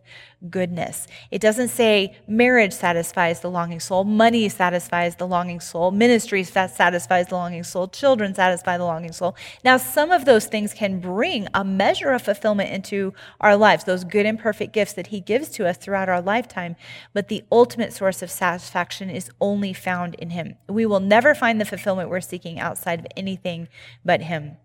goodness. 0.48 1.06
It 1.30 1.42
doesn't 1.42 1.68
say 1.68 2.16
marriage 2.26 2.72
satisfies 2.72 3.40
the 3.40 3.50
longing 3.50 3.78
soul, 3.78 4.04
money 4.04 4.48
satisfies 4.48 5.16
the 5.16 5.26
longing 5.26 5.60
soul, 5.60 5.90
ministry 5.90 6.44
satisfies 6.44 7.26
the 7.26 7.34
longing 7.34 7.62
soul, 7.62 7.88
children 7.88 8.34
satisfy 8.34 8.78
the 8.78 8.86
longing 8.86 9.12
soul. 9.12 9.36
Now, 9.62 9.76
some 9.76 10.10
of 10.10 10.24
those 10.24 10.46
things 10.46 10.72
can 10.72 10.98
bring 10.98 11.46
a 11.52 11.62
measure 11.62 12.12
of 12.12 12.22
fulfillment 12.22 12.70
into 12.70 13.12
our 13.38 13.54
lives, 13.54 13.84
those 13.84 14.02
good 14.02 14.24
and 14.24 14.38
perfect 14.38 14.72
gifts 14.72 14.94
that 14.94 15.08
He 15.08 15.20
gives 15.20 15.50
to 15.50 15.68
us 15.68 15.76
throughout 15.76 16.08
our 16.08 16.22
lifetime. 16.22 16.74
But 17.12 17.28
the 17.28 17.44
ultimate 17.52 17.92
source 17.92 18.22
of 18.22 18.30
satisfaction 18.30 19.10
is 19.10 19.30
only 19.42 19.74
found 19.74 20.14
in 20.14 20.30
Him. 20.30 20.56
We 20.70 20.86
will 20.86 21.00
never 21.00 21.34
find 21.34 21.60
the 21.60 21.66
fulfillment 21.66 22.08
we're 22.08 22.22
seeking 22.22 22.58
outside 22.58 23.00
of 23.00 23.06
anything 23.14 23.68
but 24.06 24.22
Him. 24.22 24.56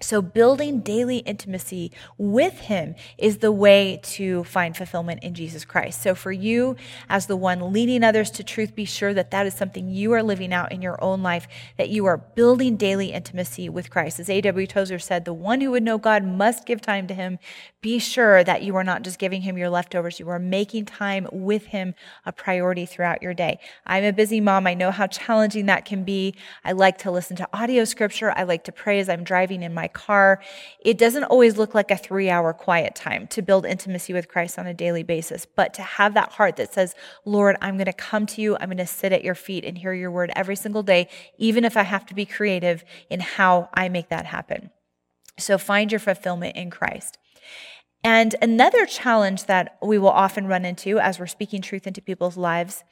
So, 0.00 0.20
building 0.20 0.80
daily 0.80 1.18
intimacy 1.18 1.92
with 2.18 2.60
Him 2.60 2.96
is 3.18 3.38
the 3.38 3.52
way 3.52 4.00
to 4.02 4.42
find 4.44 4.76
fulfillment 4.76 5.22
in 5.22 5.32
Jesus 5.32 5.64
Christ. 5.64 6.02
So, 6.02 6.16
for 6.16 6.32
you, 6.32 6.74
as 7.08 7.26
the 7.26 7.36
one 7.36 7.72
leading 7.72 8.02
others 8.02 8.30
to 8.32 8.44
truth, 8.44 8.74
be 8.74 8.84
sure 8.84 9.14
that 9.14 9.30
that 9.30 9.46
is 9.46 9.54
something 9.54 9.88
you 9.88 10.12
are 10.12 10.22
living 10.22 10.52
out 10.52 10.72
in 10.72 10.82
your 10.82 11.02
own 11.02 11.22
life, 11.22 11.46
that 11.76 11.88
you 11.88 12.04
are 12.06 12.16
building 12.16 12.76
daily 12.76 13.12
intimacy 13.12 13.68
with 13.68 13.90
Christ. 13.90 14.18
As 14.18 14.28
A.W. 14.28 14.66
Tozer 14.66 14.98
said, 14.98 15.24
the 15.24 15.32
one 15.32 15.60
who 15.60 15.70
would 15.70 15.84
know 15.84 15.98
God 15.98 16.24
must 16.24 16.66
give 16.66 16.80
time 16.80 17.06
to 17.06 17.14
Him. 17.14 17.38
Be 17.80 18.00
sure 18.00 18.42
that 18.42 18.62
you 18.62 18.74
are 18.76 18.84
not 18.84 19.02
just 19.02 19.20
giving 19.20 19.42
Him 19.42 19.56
your 19.56 19.70
leftovers, 19.70 20.18
you 20.18 20.28
are 20.28 20.38
making 20.38 20.86
time 20.86 21.28
with 21.30 21.66
Him 21.66 21.94
a 22.26 22.32
priority 22.32 22.86
throughout 22.86 23.22
your 23.22 23.34
day. 23.34 23.60
I'm 23.86 24.04
a 24.04 24.12
busy 24.12 24.40
mom. 24.40 24.66
I 24.66 24.74
know 24.74 24.90
how 24.90 25.06
challenging 25.06 25.66
that 25.66 25.84
can 25.84 26.02
be. 26.02 26.34
I 26.64 26.72
like 26.72 26.98
to 26.98 27.10
listen 27.12 27.36
to 27.36 27.48
audio 27.52 27.84
scripture, 27.84 28.32
I 28.36 28.42
like 28.42 28.64
to 28.64 28.72
pray 28.72 28.98
as 28.98 29.08
I'm 29.08 29.22
driving 29.22 29.62
in 29.62 29.72
my 29.72 29.88
car. 29.92 30.42
It 30.80 30.98
doesn't 30.98 31.24
always 31.24 31.56
look 31.56 31.74
like 31.74 31.90
a 31.90 31.96
three 31.96 32.30
hour 32.30 32.52
quiet 32.52 32.94
time 32.94 33.26
to 33.28 33.42
build 33.42 33.66
intimacy 33.66 34.12
with 34.12 34.28
Christ 34.28 34.58
on 34.58 34.66
a 34.66 34.74
daily 34.74 35.02
basis, 35.02 35.46
but 35.46 35.74
to 35.74 35.82
have 35.82 36.14
that 36.14 36.32
heart 36.32 36.56
that 36.56 36.72
says, 36.72 36.94
Lord, 37.24 37.56
I'm 37.60 37.76
going 37.76 37.86
to 37.86 37.92
come 37.92 38.26
to 38.26 38.42
you. 38.42 38.56
I'm 38.56 38.68
going 38.68 38.76
to 38.78 38.86
sit 38.86 39.12
at 39.12 39.24
your 39.24 39.34
feet 39.34 39.64
and 39.64 39.78
hear 39.78 39.92
your 39.92 40.10
word 40.10 40.32
every 40.34 40.56
single 40.56 40.82
day, 40.82 41.08
even 41.38 41.64
if 41.64 41.76
I 41.76 41.82
have 41.82 42.06
to 42.06 42.14
be 42.14 42.26
creative 42.26 42.84
in 43.10 43.20
how 43.20 43.68
I 43.74 43.88
make 43.88 44.08
that 44.08 44.26
happen. 44.26 44.70
So 45.38 45.58
find 45.58 45.90
your 45.90 45.98
fulfillment 45.98 46.56
in 46.56 46.70
Christ. 46.70 47.18
And 48.04 48.34
another 48.42 48.84
challenge 48.86 49.44
that 49.44 49.78
we 49.82 49.98
will 49.98 50.08
often 50.08 50.46
run 50.46 50.64
into 50.64 50.98
as 50.98 51.18
we're 51.18 51.26
speaking 51.26 51.62
truth 51.62 51.86
into 51.86 52.02
people's 52.02 52.36
lives 52.36 52.82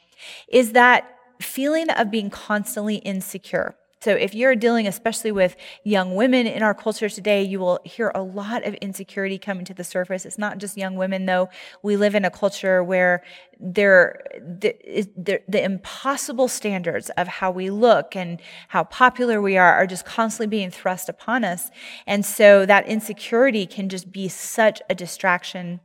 is 0.49 0.73
that 0.73 1.17
feeling 1.41 1.91
of 1.91 2.11
being 2.11 2.31
constantly 2.31 2.97
insecure. 2.97 3.75
So, 4.03 4.13
if 4.13 4.35
you're 4.35 4.57
dealing 4.57 4.87
especially 4.87 5.31
with 5.31 5.57
young 5.85 6.15
women 6.15 6.47
in 6.47 6.63
our 6.63 6.73
culture 6.73 7.11
today, 7.11 7.43
you 7.43 7.61
will 7.61 7.81
hear 7.85 8.11
a 8.15 8.23
lot 8.23 8.67
of 8.67 8.73
insecurity 8.77 9.37
coming 9.37 9.67
to 9.67 9.75
the 9.75 9.85
surface. 9.85 10.25
It's 10.25 10.39
not 10.39 10.57
just 10.57 10.79
young 10.79 10.97
women, 10.97 11.27
though. 11.27 11.51
We 11.83 11.99
live 11.99 12.15
in 12.15 12.25
a 12.25 12.31
culture 12.31 12.83
where 12.83 13.23
there, 13.59 14.23
the, 14.41 14.75
the, 15.17 15.43
the 15.47 15.63
impossible 15.63 16.49
standards 16.49 17.11
of 17.19 17.29
how 17.29 17.51
we 17.51 17.69
look 17.69 18.17
and 18.17 18.41
how 18.69 18.85
popular 18.85 19.43
we 19.43 19.59
are 19.59 19.75
are 19.75 19.87
just 19.87 20.07
constantly 20.07 20.47
being 20.47 20.71
thrust 20.71 21.11
upon 21.11 21.45
us. 21.45 21.71
And 22.07 22.25
so 22.25 22.65
that 22.65 22.87
insecurity 22.87 23.67
can 23.67 23.91
just 23.91 24.11
be 24.11 24.29
such 24.29 24.81
a 24.89 24.95
distraction 24.95 25.81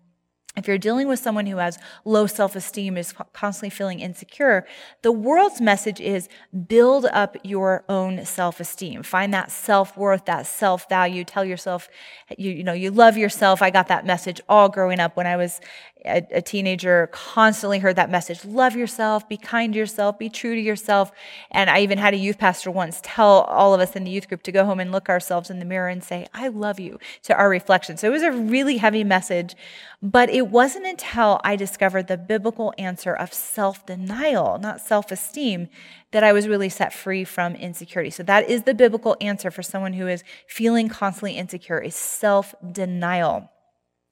if 0.58 0.68
you're 0.68 0.78
dealing 0.78 1.08
with 1.08 1.20
someone 1.20 1.46
who 1.46 1.58
has 1.58 1.78
low 2.06 2.28
self 2.28 2.56
esteem, 2.56 2.98
is 2.98 3.14
constantly 3.34 3.70
feeling 3.70 4.00
insecure, 4.00 4.66
the 5.02 5.12
world's 5.12 5.60
message 5.60 6.00
is 6.00 6.30
build 6.68 7.06
up 7.08 7.36
your 7.44 7.84
own 7.90 8.26
self 8.26 8.60
esteem. 8.60 9.04
Find 9.04 9.34
that 9.34 9.52
self 9.52 9.98
worth, 9.98 10.26
that 10.26 10.48
self 10.48 10.88
value. 10.88 11.24
Tell 11.24 11.44
yourself, 11.44 11.90
you, 12.38 12.52
you 12.52 12.64
know, 12.64 12.74
you 12.74 12.92
love 12.92 13.18
yourself. 13.18 13.62
I 13.62 13.70
got 13.70 13.88
that 13.88 14.06
message 14.06 14.40
all 14.48 14.70
growing 14.70 15.00
up 15.00 15.18
when 15.18 15.28
I 15.28 15.36
was 15.36 15.60
a, 16.06 16.26
a, 16.32 16.42
teenager 16.42 17.08
constantly 17.12 17.80
heard 17.80 17.96
that 17.96 18.10
message 18.10 18.46
love 18.46 18.76
yourself, 18.76 19.28
be 19.28 19.38
kind 19.38 19.74
to 19.74 19.80
yourself, 19.80 20.18
be 20.18 20.30
true 20.30 20.56
to 20.56 20.62
yourself. 20.62 21.12
And 21.52 21.70
I 21.70 21.80
even 21.80 21.98
had 21.98 22.14
a 22.14 22.18
youth 22.18 22.38
pastor 22.38 22.72
once 22.72 23.00
tell 23.04 23.42
all 23.42 23.74
of 23.74 23.82
us 23.82 23.96
in 23.96 24.04
the 24.04 24.12
youth 24.12 24.28
group 24.28 24.44
to 24.44 24.52
go 24.52 24.66
home 24.66 24.80
and 24.80 24.92
look 24.92 25.10
ourselves 25.10 25.50
in 25.50 25.60
the 25.60 25.66
mirror 25.66 25.90
and 25.90 26.04
say, 26.04 26.28
I 26.34 26.48
love 26.48 26.80
you 26.80 27.00
to 27.24 27.36
our 27.36 27.50
reflection. 27.50 27.98
So 27.98 28.08
it 28.08 28.12
was 28.12 28.24
a 28.24 28.32
really 28.32 28.78
heavy 28.78 29.04
message. 29.04 29.56
But 30.02 30.30
it 30.30 30.50
wasn't 30.50 30.86
until 30.86 31.42
I 31.44 31.56
discovered 31.56 32.08
the 32.08 32.18
biblical 32.18 32.74
answer 32.78 33.14
of 33.14 33.34
self 33.34 33.86
denial, 33.86 34.60
not 34.60 34.82
self 34.82 35.12
esteem, 35.12 35.68
that 36.12 36.24
I 36.24 36.32
was 36.32 36.48
really 36.48 36.70
set 36.70 36.94
free 36.94 37.24
from 37.24 37.56
insecurity. 37.56 38.10
So 38.10 38.24
that 38.24 38.50
is 38.50 38.64
the 38.64 38.74
biblical 38.74 39.18
answer 39.20 39.50
for 39.50 39.64
someone 39.64 39.94
who 39.94 40.08
is 40.08 40.24
feeling 40.48 40.90
constantly 40.90 41.38
insecure 41.38 41.80
is 41.80 41.96
self 41.96 42.54
denial. 42.72 43.50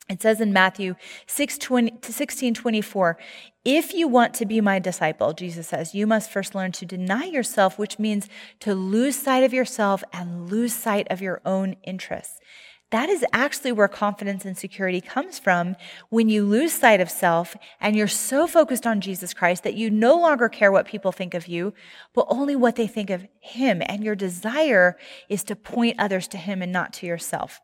It 0.09 0.21
says 0.21 0.41
in 0.41 0.51
Matthew 0.51 0.95
6, 1.27 1.57
20, 1.57 1.99
16 2.01 2.53
24, 2.53 3.17
if 3.63 3.93
you 3.93 4.07
want 4.09 4.33
to 4.35 4.45
be 4.45 4.59
my 4.59 4.77
disciple, 4.79 5.31
Jesus 5.31 5.69
says, 5.69 5.95
you 5.95 6.05
must 6.05 6.29
first 6.29 6.53
learn 6.53 6.73
to 6.73 6.85
deny 6.85 7.23
yourself, 7.23 7.79
which 7.79 7.97
means 7.97 8.27
to 8.59 8.75
lose 8.75 9.15
sight 9.15 9.43
of 9.43 9.53
yourself 9.53 10.03
and 10.11 10.49
lose 10.51 10.73
sight 10.73 11.07
of 11.09 11.21
your 11.21 11.41
own 11.45 11.77
interests. 11.83 12.41
That 12.91 13.09
is 13.09 13.25
actually 13.33 13.71
where 13.71 13.87
confidence 13.87 14.45
and 14.45 14.55
security 14.55 15.01
comes 15.01 15.39
from 15.39 15.77
when 16.09 16.29
you 16.29 16.45
lose 16.45 16.73
sight 16.73 17.01
of 17.01 17.09
self 17.09 17.55
and 17.79 17.95
you're 17.95 18.07
so 18.07 18.45
focused 18.45 18.85
on 18.85 19.01
Jesus 19.01 19.33
Christ 19.33 19.63
that 19.63 19.73
you 19.73 19.89
no 19.89 20.15
longer 20.15 20.47
care 20.47 20.71
what 20.71 20.85
people 20.85 21.11
think 21.11 21.33
of 21.33 21.47
you, 21.47 21.73
but 22.13 22.27
only 22.29 22.55
what 22.55 22.75
they 22.75 22.85
think 22.85 23.09
of 23.09 23.25
him. 23.39 23.81
And 23.87 24.03
your 24.03 24.13
desire 24.13 24.95
is 25.27 25.43
to 25.45 25.55
point 25.55 25.95
others 25.97 26.27
to 26.27 26.37
him 26.37 26.61
and 26.61 26.71
not 26.71 26.93
to 26.93 27.07
yourself. 27.07 27.61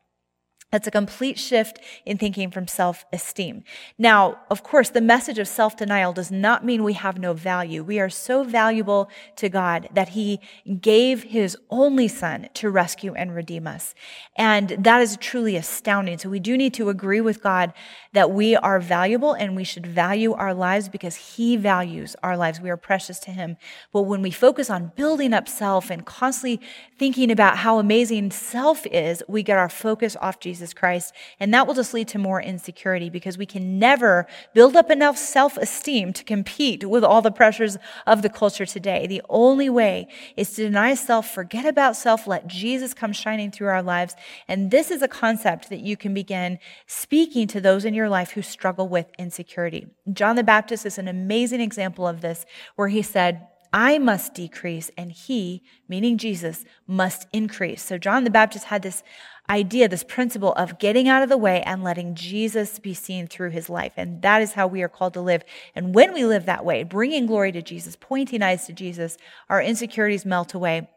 That's 0.71 0.85
a 0.85 0.91
complete 0.91 1.39
shift 1.39 1.79
in 2.05 2.19
thinking 2.19 2.51
from 2.51 2.67
self 2.67 3.03
esteem. 3.11 3.63
Now, 3.97 4.39
of 4.51 4.61
course, 4.61 4.89
the 4.89 5.01
message 5.01 5.39
of 5.39 5.47
self 5.47 5.75
denial 5.75 6.13
does 6.13 6.29
not 6.29 6.63
mean 6.63 6.83
we 6.83 6.93
have 6.93 7.17
no 7.17 7.33
value. 7.33 7.83
We 7.83 7.99
are 7.99 8.09
so 8.09 8.43
valuable 8.43 9.09
to 9.37 9.49
God 9.49 9.89
that 9.93 10.09
He 10.09 10.39
gave 10.79 11.23
His 11.23 11.57
only 11.71 12.07
Son 12.07 12.49
to 12.53 12.69
rescue 12.69 13.15
and 13.15 13.33
redeem 13.33 13.65
us. 13.65 13.95
And 14.35 14.69
that 14.69 15.01
is 15.01 15.17
truly 15.17 15.55
astounding. 15.55 16.19
So 16.19 16.29
we 16.29 16.39
do 16.39 16.55
need 16.55 16.75
to 16.75 16.89
agree 16.89 17.21
with 17.21 17.41
God 17.41 17.73
that 18.13 18.29
we 18.29 18.55
are 18.55 18.79
valuable 18.79 19.33
and 19.33 19.55
we 19.55 19.63
should 19.63 19.87
value 19.87 20.33
our 20.33 20.53
lives 20.53 20.87
because 20.87 21.15
He 21.15 21.57
values 21.57 22.15
our 22.21 22.37
lives. 22.37 22.61
We 22.61 22.69
are 22.69 22.77
precious 22.77 23.17
to 23.21 23.31
Him. 23.31 23.57
But 23.91 24.03
when 24.03 24.21
we 24.21 24.29
focus 24.29 24.69
on 24.69 24.91
building 24.95 25.33
up 25.33 25.47
self 25.47 25.89
and 25.89 26.05
constantly 26.05 26.61
thinking 26.99 27.31
about 27.31 27.57
how 27.57 27.79
amazing 27.79 28.29
self 28.29 28.85
is, 28.85 29.23
we 29.27 29.41
get 29.41 29.57
our 29.57 29.69
focus 29.69 30.15
off 30.21 30.39
Jesus 30.39 30.58
Jesus 30.59 30.73
Christ. 30.73 31.13
And 31.39 31.53
that 31.53 31.65
will 31.65 31.73
just 31.73 31.93
lead 31.93 32.09
to 32.09 32.17
more 32.17 32.41
insecurity 32.41 33.09
because 33.09 33.37
we 33.37 33.45
can 33.45 33.79
never 33.79 34.27
build 34.53 34.75
up 34.75 34.91
enough 34.91 35.17
self 35.17 35.55
esteem 35.55 36.11
to 36.11 36.23
compete 36.25 36.83
with 36.83 37.01
all 37.01 37.21
the 37.21 37.31
pressures 37.31 37.77
of 38.05 38.21
the 38.21 38.29
culture 38.29 38.65
today. 38.65 39.07
The 39.07 39.21
only 39.29 39.69
way 39.69 40.09
is 40.35 40.51
to 40.51 40.63
deny 40.63 40.95
self, 40.95 41.33
forget 41.33 41.65
about 41.65 41.95
self, 41.95 42.27
let 42.27 42.47
Jesus 42.47 42.93
come 42.93 43.13
shining 43.13 43.51
through 43.51 43.69
our 43.69 43.81
lives. 43.81 44.15
And 44.49 44.69
this 44.69 44.91
is 44.91 45.01
a 45.01 45.07
concept 45.07 45.69
that 45.69 45.79
you 45.79 45.95
can 45.95 46.13
begin 46.13 46.59
speaking 46.87 47.47
to 47.47 47.61
those 47.61 47.85
in 47.85 47.93
your 47.93 48.09
life 48.09 48.31
who 48.31 48.41
struggle 48.41 48.89
with 48.89 49.07
insecurity. 49.17 49.87
John 50.11 50.35
the 50.35 50.43
Baptist 50.43 50.85
is 50.85 50.97
an 50.97 51.07
amazing 51.07 51.61
example 51.61 52.05
of 52.05 52.19
this, 52.19 52.45
where 52.75 52.89
he 52.89 53.01
said, 53.01 53.47
I 53.71 53.99
must 53.99 54.33
decrease 54.33 54.89
and 54.97 55.11
he, 55.11 55.61
meaning 55.87 56.17
Jesus, 56.17 56.65
must 56.87 57.27
increase. 57.31 57.83
So 57.83 57.97
John 57.97 58.23
the 58.23 58.31
Baptist 58.31 58.65
had 58.65 58.81
this 58.81 59.03
idea, 59.49 59.87
this 59.89 60.03
principle 60.03 60.53
of 60.53 60.79
getting 60.79 61.07
out 61.07 61.23
of 61.23 61.29
the 61.29 61.37
way 61.37 61.61
and 61.63 61.83
letting 61.83 62.15
Jesus 62.15 62.79
be 62.79 62.93
seen 62.93 63.27
through 63.27 63.49
his 63.49 63.69
life. 63.69 63.93
And 63.97 64.21
that 64.21 64.41
is 64.41 64.53
how 64.53 64.67
we 64.67 64.83
are 64.83 64.89
called 64.89 65.13
to 65.15 65.21
live. 65.21 65.43
And 65.75 65.95
when 65.95 66.13
we 66.13 66.25
live 66.25 66.45
that 66.45 66.65
way, 66.65 66.83
bringing 66.83 67.25
glory 67.25 67.51
to 67.53 67.61
Jesus, 67.61 67.97
pointing 67.99 68.43
eyes 68.43 68.67
to 68.67 68.73
Jesus, 68.73 69.17
our 69.49 69.61
insecurities 69.61 70.25
melt 70.25 70.53
away 70.53 70.87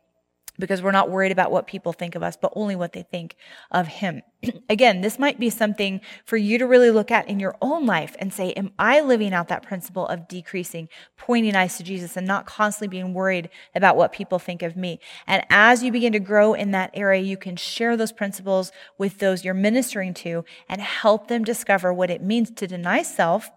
because 0.63 0.81
we're 0.81 0.93
not 0.93 1.11
worried 1.11 1.33
about 1.33 1.51
what 1.51 1.67
people 1.67 1.93
think 1.93 2.15
of 2.15 2.23
us, 2.23 2.37
but 2.41 2.53
only 2.55 2.77
what 2.77 2.93
they 2.93 3.03
think 3.03 3.35
of 3.73 3.89
him. 3.89 4.23
Again, 4.69 5.01
this 5.01 5.19
might 5.19 5.41
be 5.41 5.51
something 5.51 6.01
for 6.25 6.37
you 6.37 6.57
to 6.57 6.69
really 6.69 6.89
look 6.89 7.11
at 7.11 7.27
in 7.27 7.41
your 7.41 7.57
own 7.61 7.85
life 7.85 8.15
and 8.21 8.33
say, 8.33 8.53
Am 8.53 8.71
I 8.79 9.01
living 9.01 9.35
out 9.35 9.49
that 9.49 9.65
principle 9.65 10.07
of 10.07 10.29
decreasing, 10.29 10.89
pointing 11.17 11.57
eyes 11.57 11.77
to 11.79 11.83
Jesus, 11.83 12.17
and 12.17 12.29
not 12.29 12.47
constantly 12.47 12.87
being 12.97 13.13
worried 13.13 13.51
about 13.75 13.97
what 13.97 14.13
people 14.13 14.39
think 14.39 14.63
of 14.63 14.77
me? 14.77 15.01
And 15.27 15.45
as 15.51 15.83
you 15.83 15.91
begin 15.91 16.13
to 16.13 16.21
grow 16.21 16.55
in 16.55 16.71
that 16.71 16.93
area, 16.95 17.21
you 17.21 17.37
can 17.37 17.57
share 17.57 17.97
those 17.97 18.13
principles 18.13 18.71
with 18.97 19.19
those 19.19 19.45
you're 19.45 19.55
ministering 19.55 20.15
to 20.15 20.45
and 20.69 20.81
help 20.81 21.27
them 21.27 21.43
discover 21.43 21.93
what 21.93 22.09
it 22.09 22.23
means 22.23 22.53
to 22.53 22.69
deny 22.69 23.03
self 23.03 23.51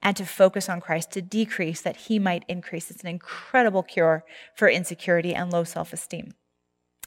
and 0.00 0.16
to 0.16 0.24
focus 0.24 0.70
on 0.70 0.80
Christ, 0.80 1.10
to 1.12 1.20
decrease 1.20 1.82
that 1.82 1.96
he 1.96 2.18
might 2.18 2.46
increase. 2.48 2.90
It's 2.90 3.02
an 3.02 3.08
incredible 3.08 3.82
cure 3.82 4.24
for 4.54 4.70
insecurity 4.70 5.34
and 5.34 5.52
low 5.52 5.64
self 5.64 5.92
esteem. 5.92 6.32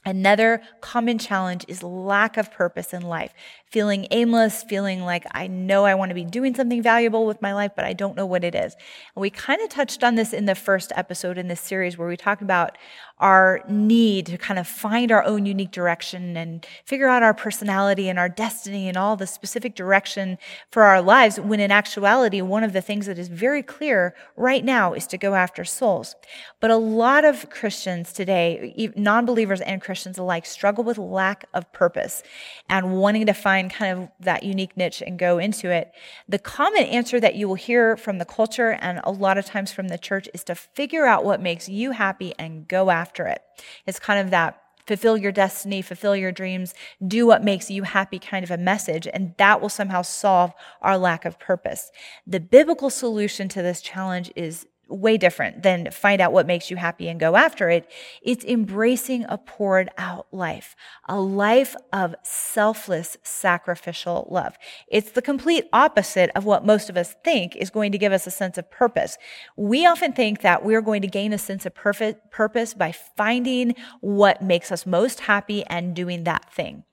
Another 0.05 0.61
common 0.79 1.17
challenge 1.17 1.65
is 1.67 1.83
lack 1.83 2.37
of 2.37 2.51
purpose 2.53 2.93
in 2.93 3.01
life, 3.01 3.33
feeling 3.65 4.07
aimless, 4.11 4.63
feeling 4.63 5.01
like 5.01 5.25
I 5.31 5.47
know 5.47 5.83
I 5.83 5.93
want 5.93 6.09
to 6.09 6.15
be 6.15 6.23
doing 6.23 6.55
something 6.55 6.81
valuable 6.81 7.25
with 7.25 7.41
my 7.41 7.53
life, 7.53 7.73
but 7.75 7.83
I 7.83 7.91
don't 7.91 8.15
know 8.15 8.25
what 8.25 8.45
it 8.45 8.55
is. 8.55 8.75
And 9.15 9.21
we 9.21 9.29
kind 9.29 9.61
of 9.61 9.69
touched 9.69 10.03
on 10.03 10.15
this 10.15 10.31
in 10.31 10.45
the 10.45 10.55
first 10.55 10.93
episode 10.95 11.37
in 11.37 11.49
this 11.49 11.59
series 11.59 11.97
where 11.97 12.07
we 12.07 12.15
talked 12.15 12.41
about 12.41 12.77
our 13.19 13.61
need 13.67 14.25
to 14.27 14.37
kind 14.37 14.57
of 14.57 14.65
find 14.65 15.11
our 15.11 15.23
own 15.25 15.45
unique 15.45 15.71
direction 15.71 16.37
and 16.37 16.65
figure 16.85 17.09
out 17.09 17.21
our 17.21 17.33
personality 17.33 18.07
and 18.07 18.17
our 18.17 18.29
destiny 18.29 18.87
and 18.87 18.95
all 18.95 19.17
the 19.17 19.27
specific 19.27 19.75
direction 19.75 20.37
for 20.71 20.83
our 20.83 21.01
lives, 21.01 21.37
when 21.37 21.59
in 21.59 21.71
actuality, 21.71 22.41
one 22.41 22.63
of 22.63 22.71
the 22.71 22.81
things 22.81 23.05
that 23.07 23.19
is 23.19 23.27
very 23.27 23.61
clear 23.61 24.15
right 24.37 24.63
now 24.63 24.93
is 24.93 25.05
to 25.05 25.17
go 25.17 25.35
after 25.35 25.65
souls. 25.65 26.15
But 26.61 26.71
a 26.71 26.77
lot 26.77 27.25
of 27.25 27.49
Christians 27.49 28.13
today, 28.13 28.93
non 28.95 29.25
believers 29.25 29.59
and 29.59 29.81
Christians 29.81 29.88
alike, 30.17 30.46
struggle 30.46 30.84
with 30.84 30.98
lack 30.98 31.46
of 31.53 31.72
purpose 31.74 32.24
and 32.69 32.98
wanting 32.98 33.25
to 33.25 33.34
find 33.34 33.72
kind 33.72 34.03
of 34.03 34.10
that 34.19 34.43
unique 34.43 34.75
niche 34.77 35.01
and 35.05 35.17
go 35.17 35.38
into 35.38 35.69
it. 35.69 35.91
The 36.27 36.39
common 36.39 36.84
answer 36.84 37.19
that 37.19 37.36
you 37.36 37.48
will 37.48 37.55
hear 37.55 37.98
from 37.98 38.17
the 38.17 38.25
culture 38.25 38.72
and 38.72 39.01
a 39.03 39.12
lot 39.12 39.38
of 39.38 39.46
times 39.46 39.72
from 39.72 39.88
the 39.88 39.98
church 39.98 40.27
is 40.34 40.43
to 40.46 40.55
figure 40.55 41.05
out 41.05 41.25
what 41.25 41.41
makes 41.41 41.69
you 41.69 41.91
happy 41.91 42.34
and 42.38 42.67
go 42.67 42.89
after 42.89 43.25
it. 43.27 43.41
It's 43.86 44.00
kind 44.00 44.19
of 44.19 44.31
that 44.31 44.62
fulfill 44.89 45.17
your 45.17 45.31
destiny, 45.31 45.84
fulfill 45.84 46.15
your 46.15 46.31
dreams, 46.31 46.74
do 47.08 47.27
what 47.27 47.43
makes 47.43 47.69
you 47.69 47.84
happy 47.84 48.17
kind 48.17 48.43
of 48.43 48.50
a 48.50 48.58
message, 48.58 49.08
and 49.13 49.36
that 49.38 49.62
will 49.62 49.69
somehow 49.69 50.01
solve 50.01 50.51
our 50.81 50.98
lack 50.98 51.25
of 51.25 51.38
purpose. 51.38 51.91
The 52.25 52.39
biblical 52.39 52.89
solution 52.89 53.48
to 53.50 53.62
this 53.62 53.81
challenge 53.81 54.31
is 54.36 54.65
way 54.89 55.17
different 55.17 55.63
than 55.63 55.91
find 55.91 56.22
out 56.22 56.34
what 56.34 56.48
makes 56.48 56.69
you 56.69 56.77
happy 56.77 57.08
and 57.08 57.19
go 57.19 57.36
after 57.36 57.69
it. 57.69 57.89
It's 58.22 58.43
embracing 58.46 59.25
a 59.29 59.38
poured 59.38 59.89
out 59.98 60.27
life, 60.31 60.75
a 61.08 61.19
life 61.19 61.75
of 61.93 62.15
selfless 62.24 63.17
sacrificial 63.24 64.27
love. 64.29 64.58
It's 64.88 65.12
the 65.12 65.22
complete 65.22 65.65
opposite 65.72 66.31
of 66.36 66.46
what 66.46 66.65
most 66.65 66.89
of 66.89 66.98
us 66.98 67.15
think 67.24 67.55
is 67.55 67.69
going 67.69 67.91
to 67.91 67.98
give 67.98 68.12
us 68.12 68.27
a 68.27 68.31
sense 68.31 68.58
of 68.58 68.69
purpose. 68.72 69.17
We 69.55 69.86
often 69.86 70.13
think 70.13 70.41
that 70.41 70.65
we're 70.65 70.81
going 70.81 71.01
to 71.01 71.08
gain 71.08 71.34
a 71.34 71.38
sense 71.38 71.65
of 71.65 71.75
perfect 71.75 72.31
purpose 72.31 72.74
by 72.74 72.91
finding 72.91 73.75
what 74.01 74.41
makes 74.41 74.72
us 74.72 74.86
most 74.86 75.22
happy 75.22 75.63
and 75.67 75.96
doing 75.96 76.24
that 76.24 76.51
thing. 76.53 76.84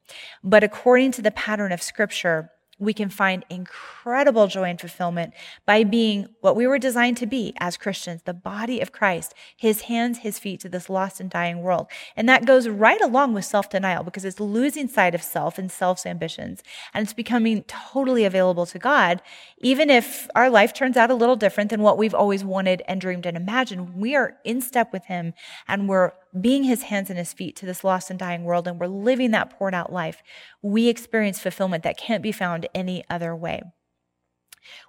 But 0.44 0.62
according 0.62 1.12
to 1.12 1.22
the 1.22 1.30
pattern 1.30 1.72
of 1.72 1.82
scripture, 1.82 2.50
we 2.78 2.92
can 2.92 3.08
find 3.08 3.44
incredible 3.48 4.46
joy 4.48 4.64
and 4.64 4.78
fulfillment 4.78 5.32
by 5.64 5.82
being 5.82 6.28
what 6.40 6.54
we 6.54 6.66
were 6.66 6.78
designed 6.78 7.16
to 7.16 7.26
be 7.26 7.54
as 7.58 7.76
Christians, 7.76 8.22
the 8.22 8.34
body 8.34 8.80
of 8.80 8.92
Christ, 8.92 9.34
his 9.56 9.82
hands, 9.82 10.18
his 10.18 10.38
feet 10.38 10.60
to 10.60 10.68
this 10.68 10.90
lost 10.90 11.20
and 11.20 11.30
dying 11.30 11.62
world. 11.62 11.86
And 12.16 12.28
that 12.28 12.44
goes 12.44 12.68
right 12.68 13.00
along 13.00 13.32
with 13.32 13.44
self 13.44 13.70
denial 13.70 14.04
because 14.04 14.24
it's 14.24 14.40
losing 14.40 14.88
sight 14.88 15.14
of 15.14 15.22
self 15.22 15.58
and 15.58 15.70
self's 15.70 16.04
ambitions. 16.04 16.62
And 16.92 17.02
it's 17.02 17.14
becoming 17.14 17.62
totally 17.64 18.24
available 18.24 18.66
to 18.66 18.78
God, 18.78 19.22
even 19.58 19.88
if 19.88 20.28
our 20.34 20.50
life 20.50 20.74
turns 20.74 20.96
out 20.96 21.10
a 21.10 21.14
little 21.14 21.36
different 21.36 21.70
than 21.70 21.82
what 21.82 21.96
we've 21.96 22.14
always 22.14 22.44
wanted 22.44 22.82
and 22.86 23.00
dreamed 23.00 23.26
and 23.26 23.36
imagined. 23.36 23.94
We 23.94 24.14
are 24.14 24.36
in 24.44 24.60
step 24.60 24.92
with 24.92 25.06
him 25.06 25.32
and 25.66 25.88
we're 25.88 26.12
being 26.40 26.64
his 26.64 26.84
hands 26.84 27.10
and 27.10 27.18
his 27.18 27.32
feet 27.32 27.56
to 27.56 27.66
this 27.66 27.84
lost 27.84 28.10
and 28.10 28.18
dying 28.18 28.44
world, 28.44 28.66
and 28.68 28.78
we're 28.80 28.86
living 28.86 29.30
that 29.32 29.50
poured 29.50 29.74
out 29.74 29.92
life, 29.92 30.22
we 30.62 30.88
experience 30.88 31.38
fulfillment 31.38 31.82
that 31.84 31.98
can't 31.98 32.22
be 32.22 32.32
found 32.32 32.68
any 32.74 33.04
other 33.08 33.34
way. 33.34 33.62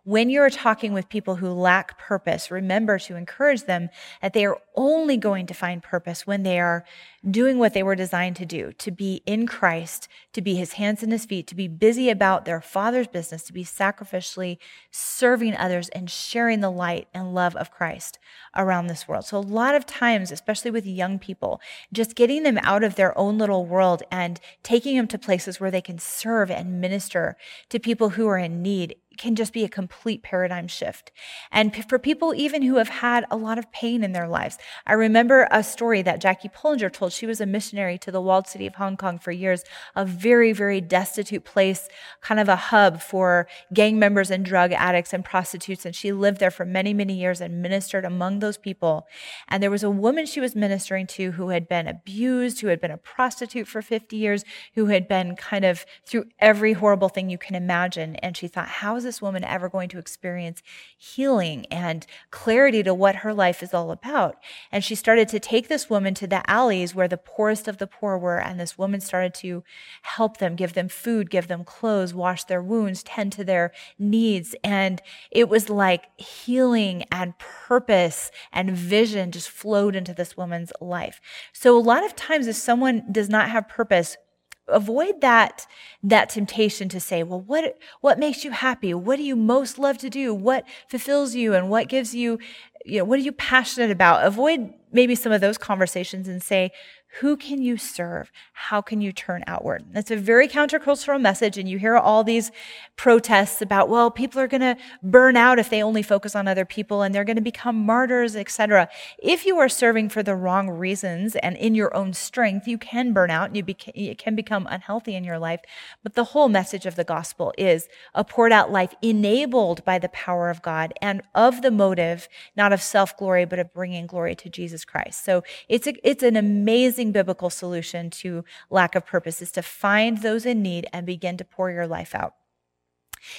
When 0.04 0.30
you're 0.30 0.50
talking 0.50 0.94
with 0.94 1.10
people 1.10 1.36
who 1.36 1.50
lack 1.50 1.98
purpose, 1.98 2.52
remember 2.52 3.00
to 3.00 3.16
encourage 3.16 3.64
them 3.64 3.90
that 4.22 4.34
they 4.34 4.46
are 4.46 4.58
only 4.76 5.18
going 5.18 5.48
to 5.48 5.54
find 5.54 5.84
purpose 5.84 6.26
when 6.26 6.44
they 6.44 6.60
are 6.60 6.86
doing 7.30 7.58
what 7.58 7.74
they 7.74 7.84
were 7.84 7.96
designed 7.96 8.36
to 8.38 8.46
do, 8.46 8.72
to 8.74 8.92
be 8.92 9.22
in 9.26 9.48
Christ, 9.48 10.08
to 10.34 10.42
be 10.42 10.56
his 10.56 10.74
hands 10.74 11.04
and 11.04 11.12
his 11.12 11.26
feet, 11.26 11.48
to 11.48 11.56
be 11.56 11.68
busy 11.68 12.10
about 12.10 12.46
their 12.46 12.62
father's 12.62 13.08
business, 13.08 13.44
to 13.44 13.54
be 13.54 13.64
sacrificially 13.64 14.58
serving 14.92 15.56
others 15.56 15.90
and 15.90 16.10
sharing 16.10 16.62
the 16.62 16.70
light 16.70 17.08
and 17.14 17.34
love 17.34 17.56
of 17.56 17.72
Christ 17.72 18.20
around 18.56 18.88
this 18.88 19.08
world. 19.08 19.26
So 19.26 19.38
a 19.38 19.40
lot 19.40 19.76
of 19.76 19.86
times, 19.86 20.32
especially 20.32 20.72
with 20.72 20.86
young 20.86 21.20
people, 21.20 21.60
just 21.92 22.16
getting 22.16 22.44
them 22.44 22.60
out 22.60 22.84
of 22.84 22.96
their 22.96 23.18
own 23.18 23.38
little 23.38 23.66
world 23.66 24.04
and 24.12 24.40
taking 24.64 24.96
them 24.96 25.08
to 25.08 25.18
places 25.18 25.60
where 25.60 25.72
they 25.72 25.82
can 25.82 26.00
serve 26.00 26.50
and 26.50 26.80
minister 26.80 27.36
to 27.70 27.80
people 27.80 28.12
who 28.12 28.28
are 28.28 28.38
in 28.38 28.62
need 28.62 28.96
can 29.18 29.36
just 29.36 29.54
be 29.54 29.64
a 29.64 29.70
complete 29.70 30.24
paradigm 30.24 30.68
shift. 30.68 31.12
And 31.52 31.86
for 31.88 32.00
people 32.00 32.34
even 32.36 32.62
who 32.62 32.78
have 32.78 32.90
had 32.90 33.26
a 33.30 33.38
lot 33.38 33.58
of 33.58 33.72
pain 33.72 34.04
in 34.04 34.12
their 34.12 34.28
lives, 34.28 34.58
I 34.86 34.94
remember 34.94 35.48
a 35.52 35.64
story 35.64 36.02
that 36.04 36.22
Jackie 36.22 36.50
Pullinger 36.50 36.92
told. 36.92 37.12
She 37.12 37.26
was 37.26 37.42
a 37.42 37.46
missionary 37.46 37.98
to 38.00 38.12
the 38.12 38.22
walled 38.22 38.48
city 38.48 38.68
of 38.68 38.76
Hong 38.76 38.98
Kong 38.98 39.20
for 39.20 39.32
years, 39.32 39.64
a 39.96 40.06
very, 40.06 40.52
very 40.54 40.82
destitute 40.82 41.44
place, 41.44 41.88
kind 42.22 42.40
of 42.40 42.50
a 42.50 42.56
hub 42.56 43.02
for 43.02 43.48
gang 43.74 44.00
members 44.00 44.32
and 44.32 44.46
drug 44.46 44.72
addicts 44.72 45.14
and 45.14 45.24
prostitutes. 45.24 45.86
And 45.86 45.96
she 45.96 46.12
lived 46.12 46.40
there 46.40 46.52
for 46.52 46.66
many, 46.66 46.94
many 46.94 47.14
years 47.14 47.42
and 47.42 47.62
ministered 47.62 48.06
among 48.06 48.40
those 48.40 48.58
people. 48.58 49.08
And 49.48 49.62
there 49.62 49.72
was 49.72 49.84
a 49.84 49.90
woman 49.90 50.26
she 50.26 50.40
was 50.40 50.56
ministering 50.56 51.08
to 51.08 51.32
who 51.32 51.50
had 51.50 51.68
been 51.68 51.88
abused, 51.88 52.62
who 52.62 52.68
had 52.68 52.80
been 52.80 52.92
a 52.92 52.98
prostitute 52.98 53.68
for 53.68 53.82
50 53.82 54.16
years, 54.16 54.44
who 54.76 54.88
had 54.88 55.08
been 55.08 55.36
kind 55.36 55.66
of 55.66 55.86
through 56.06 56.26
every 56.40 56.74
horrible 56.74 57.10
thing 57.10 57.30
you 57.30 57.38
can 57.38 57.56
imagine. 57.56 58.16
And 58.18 58.36
she 58.36 58.48
thought, 58.48 58.68
how 58.68 58.96
is 58.96 59.04
this 59.08 59.22
woman 59.22 59.44
ever 59.44 59.70
going 59.70 59.90
to 59.90 59.98
experience 59.98 60.62
healing 60.98 61.66
and 61.68 62.06
clarity 62.30 62.84
to 62.84 62.94
what 62.94 63.18
her 63.18 63.34
life 63.34 63.64
is 63.64 63.74
all 63.74 63.90
about? 63.92 64.36
And 64.72 64.84
she 64.84 64.94
started 64.94 65.30
to 65.30 65.40
take 65.40 65.70
this 65.70 65.90
woman 65.90 66.14
to 66.16 66.28
the 66.28 66.48
alleys 66.50 66.94
where 66.94 67.08
the 67.08 67.18
poorest 67.18 67.68
of 67.68 67.78
the 67.78 67.88
poor 67.88 68.18
were. 68.18 68.38
And 68.38 68.60
this 68.60 68.78
woman 68.78 69.00
started 69.00 69.34
to 69.36 69.64
help 70.02 70.38
them, 70.38 70.56
give 70.56 70.74
them 70.74 70.90
food, 70.90 71.30
give 71.30 71.48
them 71.48 71.64
clothes, 71.64 72.14
wash 72.14 72.44
their 72.44 72.62
wounds, 72.62 73.02
tend 73.04 73.32
to 73.34 73.44
their 73.44 73.72
needs. 73.98 74.56
And 74.64 75.02
it 75.32 75.48
was 75.48 75.70
like 75.70 76.08
healing 76.20 77.06
and 77.12 77.38
purpose 77.40 78.30
and 78.52 78.72
vision 78.72 79.32
just 79.32 79.50
flowed 79.50 79.96
into 79.96 80.14
this 80.14 80.36
woman's 80.36 80.74
life. 80.82 81.22
So 81.54 81.78
a 81.78 81.80
lot 81.80 82.06
of 82.06 82.16
times 82.16 82.48
if 82.48 82.56
someone 82.56 83.04
does 83.12 83.30
not 83.30 83.50
have 83.50 83.70
purpose, 83.70 84.18
avoid 84.68 85.22
that 85.22 85.66
that 86.04 86.30
temptation 86.30 86.90
to 86.90 87.00
say 87.00 87.24
well 87.24 87.42
what 87.42 87.78
what 88.02 88.20
makes 88.20 88.44
you 88.44 88.52
happy? 88.52 88.94
What 88.94 89.18
do 89.18 89.24
you 89.24 89.36
most 89.36 89.78
love 89.80 89.98
to 90.00 90.10
do? 90.10 90.34
What 90.34 90.66
fulfills 90.88 91.36
you 91.36 91.54
and 91.54 91.70
what 91.70 91.88
gives 91.88 92.14
you 92.14 92.40
you 92.86 93.00
know 93.00 93.06
what 93.06 93.20
are 93.20 93.24
you 93.24 93.32
passionate 93.32 93.92
about? 93.92 94.26
Avoid 94.26 94.74
maybe 94.92 95.16
some 95.16 95.32
of 95.32 95.42
those 95.42 95.58
conversations 95.58 96.28
and 96.28 96.42
say 96.42 96.72
who 97.20 97.36
can 97.36 97.62
you 97.62 97.78
serve? 97.78 98.32
How 98.54 98.82
can 98.82 99.02
you 99.02 99.12
turn 99.12 99.44
outward? 99.48 99.86
That's 99.92 100.12
a 100.12 100.16
very 100.16 100.48
countercultural 100.48 101.20
message. 101.20 101.58
And 101.58 101.68
you 101.68 101.80
hear 101.80 101.98
all 101.98 102.24
these 102.24 102.52
protests 102.96 103.62
about, 103.62 103.90
well, 103.90 104.12
people 104.12 104.40
are 104.40 104.48
going 104.48 104.62
to 104.62 104.78
burn 105.02 105.36
out 105.36 105.58
if 105.58 105.70
they 105.70 105.82
only 105.82 106.04
focus 106.04 106.36
on 106.36 106.48
other 106.48 106.66
people 106.66 107.02
and 107.02 107.16
they're 107.16 107.24
going 107.24 107.38
to 107.38 107.42
become 107.42 107.76
martyrs, 107.76 108.36
etc. 108.36 108.88
If 109.18 109.46
you 109.46 109.58
are 109.58 109.70
serving 109.70 110.10
for 110.10 110.22
the 110.22 110.36
wrong 110.36 110.70
reasons 110.70 111.36
and 111.38 111.58
in 111.58 111.74
your 111.74 111.96
own 111.96 112.14
strength, 112.14 112.68
you 112.68 112.78
can 112.78 113.14
burn 113.14 113.32
out 113.32 113.48
and 113.48 113.58
you 113.58 113.64
beca- 113.64 113.94
it 113.96 114.20
can 114.20 114.36
become 114.36 114.68
unhealthy 114.70 115.16
in 115.16 115.24
your 115.24 115.40
life. 115.40 115.62
But 116.04 116.14
the 116.14 116.26
whole 116.26 116.50
message 116.50 116.86
of 116.86 116.96
the 116.96 117.04
gospel 117.04 117.52
is 117.58 117.88
a 118.14 118.24
poured 118.24 118.52
out 118.52 118.72
life 118.72 118.94
enabled 119.02 119.84
by 119.86 119.98
the 119.98 120.10
power 120.10 120.50
of 120.50 120.62
God 120.62 120.94
and 121.02 121.24
of 121.34 121.64
the 121.64 121.72
motive, 121.72 122.28
not 122.56 122.74
of 122.74 122.82
self 122.82 123.18
glory, 123.18 123.46
but 123.46 123.60
of 123.60 123.74
bringing 123.74 124.06
glory 124.06 124.36
to 124.36 124.50
Jesus 124.50 124.86
Christ. 124.86 125.26
So 125.26 125.44
it's 125.68 125.88
a, 125.88 125.94
it's 126.08 126.24
an 126.24 126.36
amazing 126.36 127.07
amazing 127.08 127.14
biblical 127.14 127.50
solution 127.50 128.10
to 128.10 128.44
lack 128.70 128.96
of 128.96 129.06
purpose 129.06 129.42
is 129.42 129.52
to 129.52 129.62
find 129.62 130.22
those 130.22 130.46
in 130.46 130.62
need 130.62 130.88
and 130.94 131.06
begin 131.06 131.38
to 131.38 131.46
pour 131.46 131.72
your 131.72 131.88
life 131.88 132.14
out. 132.14 132.34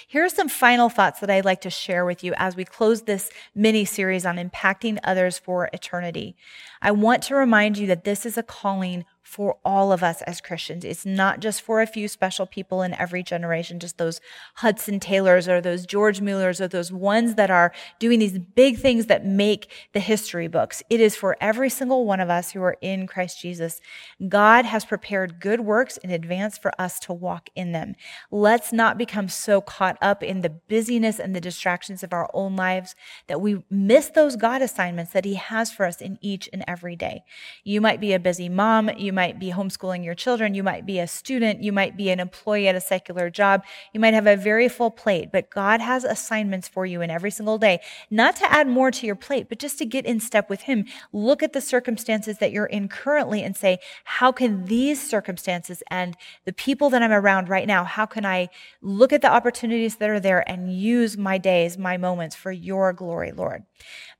Here 0.07 0.25
are 0.25 0.29
some 0.29 0.49
final 0.49 0.89
thoughts 0.89 1.21
that 1.21 1.31
I'd 1.31 1.45
like 1.45 1.61
to 1.61 1.71
share 1.71 2.05
with 2.05 2.25
you 2.25 2.35
as 2.37 2.57
we 2.57 2.65
close 2.65 3.03
this 3.03 3.31
mini 3.55 3.85
series 3.85 4.27
on 4.27 4.37
impacting 4.37 4.99
others 5.05 5.39
for 5.39 5.71
eternity. 5.73 6.35
I 6.83 6.91
want 6.91 7.23
to 7.25 7.37
remind 7.37 7.79
you 7.79 7.87
that 7.87 8.05
this 8.05 8.27
is 8.27 8.37
a 8.37 8.43
calling 8.43 9.05
for 9.29 9.59
all 9.63 9.93
of 9.93 10.03
us 10.03 10.23
as 10.23 10.41
Christians. 10.41 10.87
It's 10.87 11.05
not 11.05 11.41
just 11.41 11.61
for 11.61 11.83
a 11.83 11.87
few 11.87 12.09
special 12.09 12.47
people 12.47 12.81
in 12.81 12.95
every 12.95 13.23
generation, 13.23 13.79
just 13.79 13.99
those 13.99 14.23
Hudson 14.57 14.99
Taylors 15.01 15.47
or 15.47 15.61
those 15.61 15.85
George 15.85 16.23
Muellers 16.23 16.63
or 16.63 16.67
those 16.67 16.91
ones 16.91 17.35
that 17.35 17.51
are 17.51 17.71
doing 17.99 18.21
these 18.21 18.39
big 18.39 18.79
things 18.79 19.05
that 19.05 19.27
make 19.27 19.71
the 19.93 20.01
history 20.01 20.49
books. 20.49 20.83
It 20.89 20.99
is 20.99 21.15
for 21.15 21.37
every 21.43 21.69
single 21.69 22.07
one 22.07 22.21
of 22.21 22.31
us 22.31 22.53
who 22.53 22.63
are 22.63 22.79
in 22.81 23.07
Christ 23.07 23.39
Jesus. 23.39 23.83
God 24.29 24.65
has 24.65 24.87
prepared 24.87 25.41
good 25.41 25.61
works 25.61 25.99
in 25.99 26.11
advance 26.11 26.57
for 26.57 26.73
us 26.81 26.99
to 27.01 27.13
walk 27.13 27.51
in 27.55 27.73
them. 27.73 27.97
Let's 28.31 28.73
not 28.73 28.97
become 28.97 29.29
so 29.29 29.61
caught 29.61 29.99
up 30.01 30.23
in 30.23 30.41
the 30.41 30.49
busyness 30.49 31.21
and 31.21 31.37
the 31.37 31.41
distractions 31.41 32.03
of 32.03 32.15
our 32.15 32.31
own 32.33 32.57
lives 32.57 32.95
that 33.27 33.43
we 33.43 33.63
miss 33.69 34.09
those 34.09 34.37
God 34.37 34.63
assignments 34.63 35.13
that 35.13 35.27
He 35.27 35.35
has 35.35 35.71
for 35.71 35.85
us 35.85 36.01
in 36.01 36.19
each 36.23 36.49
and 36.51 36.65
every 36.67 36.97
day. 36.97 37.25
You 37.63 37.83
might 37.83 38.01
be 38.01 38.15
a 38.15 38.19
busy 38.19 38.49
mom. 38.49 38.89
You 38.97 39.13
might 39.19 39.41
be 39.41 39.51
homeschooling 39.51 40.05
your 40.05 40.15
children. 40.15 40.55
You 40.55 40.63
might 40.63 40.87
be 40.87 41.01
a 41.01 41.09
student. 41.09 41.61
You 41.61 41.73
might 41.73 41.97
be 41.97 42.09
an 42.11 42.21
employee 42.21 42.69
at 42.69 42.77
a 42.77 42.81
secular 42.81 43.31
job. 43.31 43.65
You 43.93 43.99
might 43.99 44.15
have 44.15 44.29
a 44.29 44.37
very 44.37 44.69
full 44.69 44.93
plate, 44.93 45.31
but 45.33 45.51
God 45.51 45.81
has 45.81 46.05
assignments 46.05 46.69
for 46.69 46.87
you 46.87 47.03
in 47.03 47.11
every 47.11 47.33
single 47.33 47.59
day, 47.59 47.81
not 48.13 48.37
to 48.37 48.49
add 48.49 48.69
more 48.69 48.93
to 48.93 49.07
your 49.07 49.17
plate, 49.17 49.49
but 49.49 49.59
just 49.59 49.77
to 49.79 49.85
get 49.85 50.07
in 50.07 50.21
step 50.21 50.49
with 50.49 50.61
Him. 50.61 50.85
Look 51.13 51.43
at 51.43 51.53
the 51.53 51.61
circumstances 51.61 52.39
that 52.39 52.53
you're 52.53 52.67
in 52.67 52.87
currently 52.87 53.43
and 53.43 53.57
say, 53.57 53.81
how 54.05 54.31
can 54.31 54.67
these 54.67 55.03
circumstances 55.03 55.83
and 55.91 56.17
the 56.45 56.53
people 56.53 56.89
that 56.91 57.03
I'm 57.03 57.11
around 57.11 57.49
right 57.49 57.67
now, 57.67 57.83
how 57.83 58.07
can 58.07 58.25
I 58.25 58.51
look 58.81 59.13
at 59.13 59.21
the 59.21 59.33
opportunities 59.33 59.97
that 59.97 60.11
are 60.11 60.21
there 60.21 60.49
and 60.49 60.73
use 60.73 61.19
my 61.19 61.39
days, 61.39 61.77
my 61.77 61.97
moments 61.97 62.37
for 62.37 62.53
your 62.53 62.93
glory, 62.93 63.33
Lord? 63.33 63.65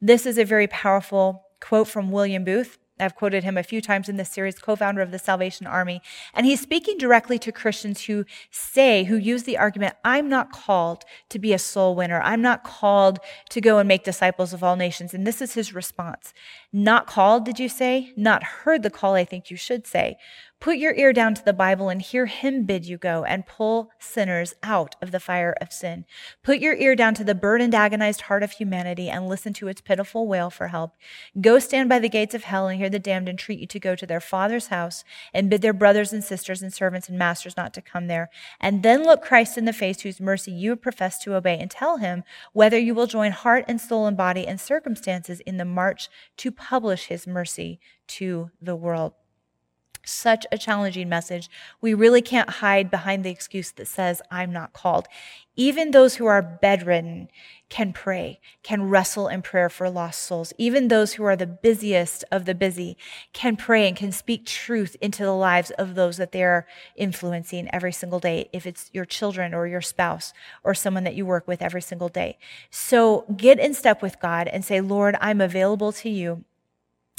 This 0.01 0.27
is 0.27 0.39
a 0.39 0.45
very 0.45 0.67
powerful 0.67 1.45
quote 1.61 1.87
from 1.87 2.11
William 2.11 2.43
Booth. 2.43 2.79
I've 3.01 3.15
quoted 3.15 3.45
him 3.45 3.57
a 3.57 3.63
few 3.63 3.81
times 3.81 4.09
in 4.09 4.17
this 4.17 4.31
series, 4.31 4.59
co 4.59 4.77
founder 4.77 5.01
of 5.01 5.11
the 5.11 5.19
Salvation 5.19 5.67
Army. 5.67 6.03
And 6.35 6.47
he's 6.47 6.61
speaking 6.61 6.99
directly 6.99 7.39
to 7.41 7.53
Christians 7.53 8.05
who 8.05 8.25
say, 8.51 9.05
who 9.05 9.17
use 9.17 9.45
the 9.45 9.59
argument, 9.59 9.95
I'm 10.05 10.29
not 10.29 10.53
called 10.53 11.05
to 11.29 11.39
be 11.39 11.53
a 11.53 11.59
soul 11.59 11.95
winner. 11.95 12.21
I'm 12.23 12.43
not 12.43 12.65
called 12.65 13.19
to 13.51 13.61
go 13.61 13.79
and 13.79 13.89
make 13.89 14.05
disciples 14.05 14.53
of 14.53 14.63
all 14.63 14.77
nations. 14.77 15.15
And 15.15 15.27
this 15.27 15.41
is 15.41 15.55
his 15.55 15.75
response 15.75 16.33
Not 16.73 17.07
called, 17.07 17.47
did 17.47 17.59
you 17.59 17.69
say? 17.69 18.13
Not 18.15 18.43
heard 18.43 18.83
the 18.83 18.91
call, 18.91 19.15
I 19.15 19.25
think 19.25 19.51
you 19.51 19.57
should 19.57 19.87
say. 19.87 20.19
Put 20.61 20.79
your 20.79 20.93
ear 20.95 21.13
down 21.13 21.35
to 21.35 21.45
the 21.45 21.53
Bible 21.53 21.89
and 21.89 22.03
hear 22.03 22.27
him 22.27 22.65
bid 22.65 22.85
you 22.85 22.99
go 22.99 23.23
and 23.23 23.47
pull 23.47 23.93
sinners 24.01 24.55
out 24.65 24.97
of 25.01 25.13
the 25.13 25.21
fire 25.21 25.55
of 25.61 25.73
sin. 25.73 26.05
Put 26.43 26.59
your 26.59 26.75
ear 26.75 26.97
down 26.97 27.15
to 27.15 27.23
the 27.23 27.37
burdened, 27.37 27.77
agonized 27.77 28.23
heart 28.23 28.43
of 28.43 28.51
humanity 28.51 29.09
and 29.09 29.29
listen 29.29 29.53
to 29.53 29.69
its 29.69 29.81
pitiful 29.81 30.27
wail 30.27 30.51
for 30.51 30.69
help. 30.69 30.97
Go 31.41 31.61
stand 31.61 31.89
by 31.89 32.01
the 32.01 32.09
gates 32.09 32.35
of 32.35 32.43
hell 32.43 32.67
and 32.67 32.77
hear 32.77 32.91
the 32.91 32.99
damned 32.99 33.29
entreat 33.29 33.61
you 33.61 33.69
to 33.69 33.79
go 33.79 33.95
to 33.95 34.05
their 34.05 34.21
father's 34.21 34.67
house 34.67 35.05
and 35.33 35.49
bid 35.49 35.63
their 35.63 35.73
brothers 35.73 36.13
and 36.13 36.25
sisters 36.25 36.61
and 36.61 36.75
servants 36.75 37.09
and 37.09 37.17
masters 37.17 37.57
not 37.57 37.73
to 37.75 37.81
come 37.81 38.09
there. 38.09 38.29
And 38.61 38.83
then 38.83 39.05
look 39.05 39.23
Christ 39.23 39.59
in 39.59 39.65
the 39.65 39.73
face 39.73 40.01
whose 40.01 40.21
mercy 40.21 40.51
you 40.51 40.75
profess 40.75 41.21
to 41.21 41.37
obey 41.37 41.57
and 41.61 41.71
tell 41.71 41.99
him 41.99 42.25
whether 42.53 42.79
you 42.79 42.97
will 42.97 43.07
join 43.07 43.31
heart 43.31 43.65
and 43.69 43.81
soul 43.81 44.07
and 44.07 44.17
body 44.17 44.45
and 44.45 44.61
circumstances 44.61 45.39
in 45.41 45.57
the 45.57 45.65
march 45.65 46.09
to 46.39 46.51
publish 46.59 47.07
his 47.07 47.27
mercy 47.27 47.81
to 48.09 48.51
the 48.61 48.77
world 48.77 49.15
such 50.09 50.47
a 50.51 50.59
challenging 50.59 51.09
message. 51.09 51.51
We 51.81 51.95
really 51.95 52.23
can't 52.23 52.49
hide 52.49 52.91
behind 52.91 53.25
the 53.25 53.31
excuse 53.31 53.71
that 53.73 53.87
says, 53.87 54.23
I'm 54.31 54.53
not 54.53 54.73
called. 54.73 55.07
Even 55.57 55.91
those 55.91 56.17
who 56.17 56.27
are 56.27 56.41
bedridden 56.41 57.29
can 57.69 57.93
pray, 57.93 58.41
can 58.63 58.89
wrestle 58.89 59.29
in 59.29 59.43
prayer 59.43 59.69
for 59.69 59.91
lost 59.91 60.23
souls. 60.23 60.53
Even 60.57 60.89
those 60.89 61.15
who 61.15 61.25
are 61.25 61.37
the 61.37 61.47
busiest 61.47 62.25
of 62.31 62.45
the 62.45 62.55
busy 62.55 62.97
can 63.33 63.57
pray 63.57 63.87
and 63.87 63.97
can 63.97 64.13
speak 64.13 64.47
truth 64.47 64.97
into 65.01 65.25
the 65.25 65.33
lives 65.33 65.71
of 65.73 65.95
those 65.95 66.17
that 66.17 66.33
they're 66.33 66.67
influencing 66.97 67.69
every 67.73 67.93
single 67.93 68.21
day, 68.21 68.49
if 68.53 68.67
it's 68.67 68.89
your 68.93 69.05
children 69.05 69.53
or 69.53 69.67
your 69.67 69.81
spouse 69.81 70.33
or 70.63 70.75
someone 70.75 71.05
that 71.05 71.17
you 71.17 71.27
work 71.27 71.47
with 71.47 71.61
every 71.61 71.83
single 71.83 72.09
day. 72.09 72.39
So 72.71 73.25
get 73.37 73.59
in 73.59 73.75
step 73.75 74.01
with 74.01 74.21
God 74.21 74.47
and 74.49 74.65
say, 74.65 74.81
Lord, 74.81 75.17
I'm 75.21 75.41
available 75.41 75.93
to 75.93 76.09
you. 76.09 76.45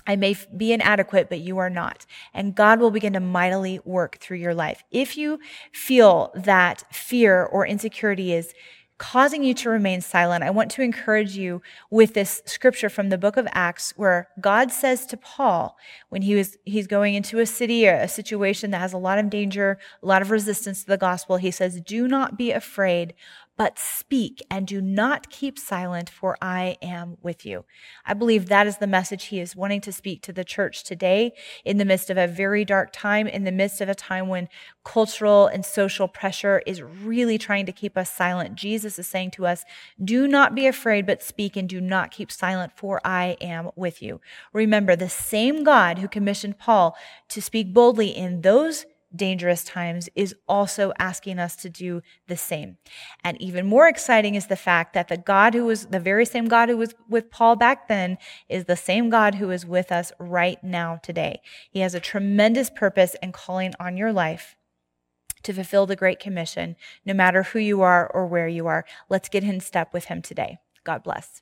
I 0.08 0.16
may 0.16 0.36
be 0.56 0.74
inadequate, 0.74 1.30
but 1.30 1.40
you 1.40 1.58
are 1.60 1.70
not. 1.70 2.06
And 2.34 2.56
God 2.56 2.80
will 2.80 2.92
begin 2.92 3.14
to 3.14 3.20
mightily 3.20 3.80
work 3.86 4.18
through 4.18 4.38
your 4.38 4.56
life. 4.56 4.84
If 4.92 5.18
you 5.18 5.40
feel 5.72 6.32
that 6.36 6.84
fear 6.92 7.44
or 7.44 7.66
insecurity 7.68 8.34
is 8.34 8.54
causing 8.98 9.44
you 9.46 9.54
to 9.54 9.70
remain 9.70 10.02
silent, 10.02 10.44
I 10.44 10.50
want 10.50 10.70
to 10.72 10.82
encourage 10.82 11.38
you 11.38 11.62
with 11.90 12.16
this 12.16 12.42
scripture 12.46 12.90
from 12.90 13.08
the 13.08 13.18
book 13.18 13.38
of 13.38 13.48
Acts 13.54 13.94
where 13.96 14.28
God 14.42 14.74
says 14.74 15.06
to 15.06 15.16
Paul 15.16 15.78
when 16.10 16.22
he 16.22 16.36
was, 16.36 16.58
he's 16.66 16.86
going 16.86 17.16
into 17.16 17.40
a 17.40 17.46
city, 17.46 17.88
or 17.88 17.94
a 17.94 18.10
situation 18.10 18.72
that 18.72 18.80
has 18.82 18.92
a 18.92 18.98
lot 18.98 19.18
of 19.18 19.30
danger, 19.30 19.80
a 20.04 20.06
lot 20.06 20.22
of 20.22 20.32
resistance 20.32 20.82
to 20.82 20.88
the 20.88 20.98
gospel. 20.98 21.38
He 21.38 21.52
says, 21.52 21.80
do 21.80 22.10
not 22.10 22.38
be 22.38 22.52
afraid, 22.52 23.14
but 23.60 23.78
speak 23.78 24.41
and 24.50 24.65
do 24.65 24.80
not 24.80 25.30
keep 25.30 25.60
silent, 25.60 26.10
for 26.10 26.38
I 26.41 26.78
am 26.82 27.17
with 27.22 27.45
you. 27.45 27.65
I 28.06 28.13
believe 28.13 28.48
that 28.48 28.67
is 28.67 28.78
the 28.78 28.88
message 28.88 29.26
he 29.26 29.41
is 29.41 29.54
wanting 29.54 29.82
to 29.82 29.91
speak 29.91 30.22
to 30.22 30.32
the 30.32 30.45
church 30.45 30.86
today 30.86 31.34
in 31.65 31.76
the 31.76 31.84
midst 31.84 32.10
of 32.10 32.17
a 32.17 32.26
very 32.26 32.63
dark 32.63 32.91
time, 32.93 33.28
in 33.28 33.43
the 33.43 33.52
midst 33.52 33.82
of 33.82 33.89
a 33.89 33.93
time 33.93 34.30
when 34.30 34.48
cultural 34.86 35.48
and 35.48 35.65
social 35.65 36.08
pressure 36.08 36.62
is 36.65 36.82
really 36.82 37.38
trying 37.38 37.65
to 37.65 37.74
keep 37.74 37.98
us 37.98 38.10
silent. 38.10 38.56
Jesus 38.56 38.98
is 38.98 39.08
saying 39.08 39.32
to 39.32 39.45
us, 39.45 39.65
do 40.02 40.26
not 40.26 40.56
be 40.56 40.65
afraid, 40.65 41.06
but 41.06 41.22
speak 41.22 41.58
and 41.58 41.67
do 41.67 41.82
not 41.82 42.12
keep 42.12 42.32
silent, 42.32 42.72
for 42.78 43.02
I 43.04 43.36
am 43.41 43.72
with 43.76 44.02
you. 44.02 44.22
Remember, 44.54 44.95
the 44.95 45.10
same 45.10 45.65
God 45.65 45.98
who 45.98 46.08
commissioned 46.08 46.60
Paul 46.60 46.95
to 47.28 47.41
speak 47.41 47.74
boldly 47.74 48.08
in 48.08 48.39
those 48.39 48.86
dangerous 49.15 49.63
times 49.63 50.10
is 50.15 50.36
also 50.48 50.93
asking 51.00 51.39
us 51.39 51.56
to 51.58 51.69
do 51.69 52.02
the 52.28 52.38
same. 52.38 52.78
And 53.24 53.41
even 53.41 53.65
more 53.65 53.88
exciting 53.88 54.36
is 54.36 54.48
the 54.48 54.56
fact 54.56 54.93
that 54.93 55.08
the 55.08 55.17
God 55.17 55.54
who 55.54 55.65
was 55.65 55.88
the 55.88 56.00
very 56.00 56.26
same 56.26 56.48
God 56.48 56.69
who 56.69 56.78
was 56.78 56.93
with 57.08 57.32
Paul 57.32 57.56
back 57.56 57.88
then 57.88 58.17
is 58.48 58.65
the 58.65 58.76
same 58.76 59.10
God 59.10 59.36
who 59.36 59.50
is 59.52 59.65
with 59.65 59.91
us 59.91 60.12
right 60.19 60.63
now 60.63 61.00
today. 61.02 61.41
He 61.69 61.80
has 61.80 61.95
a 61.95 62.00
tremendous 62.00 62.69
purpose 62.69 63.15
and 63.22 63.34
calling 63.34 63.74
on 63.80 63.98
your 63.98 64.13
life 64.13 64.56
to 65.43 65.54
fulfill 65.54 65.86
the 65.86 65.95
Great 65.95 66.19
Commission, 66.19 66.76
no 67.06 67.13
matter 67.13 67.43
who 67.43 67.60
you 67.60 67.82
are 67.82 68.08
or 68.08 68.28
where 68.28 68.48
you 68.48 68.67
are. 68.67 68.86
Let's 69.08 69.30
get 69.30 69.43
in 69.43 69.60
step 69.60 69.93
with 69.93 70.06
him 70.06 70.22
today. 70.22 70.58
God 70.84 71.04
bless. 71.04 71.41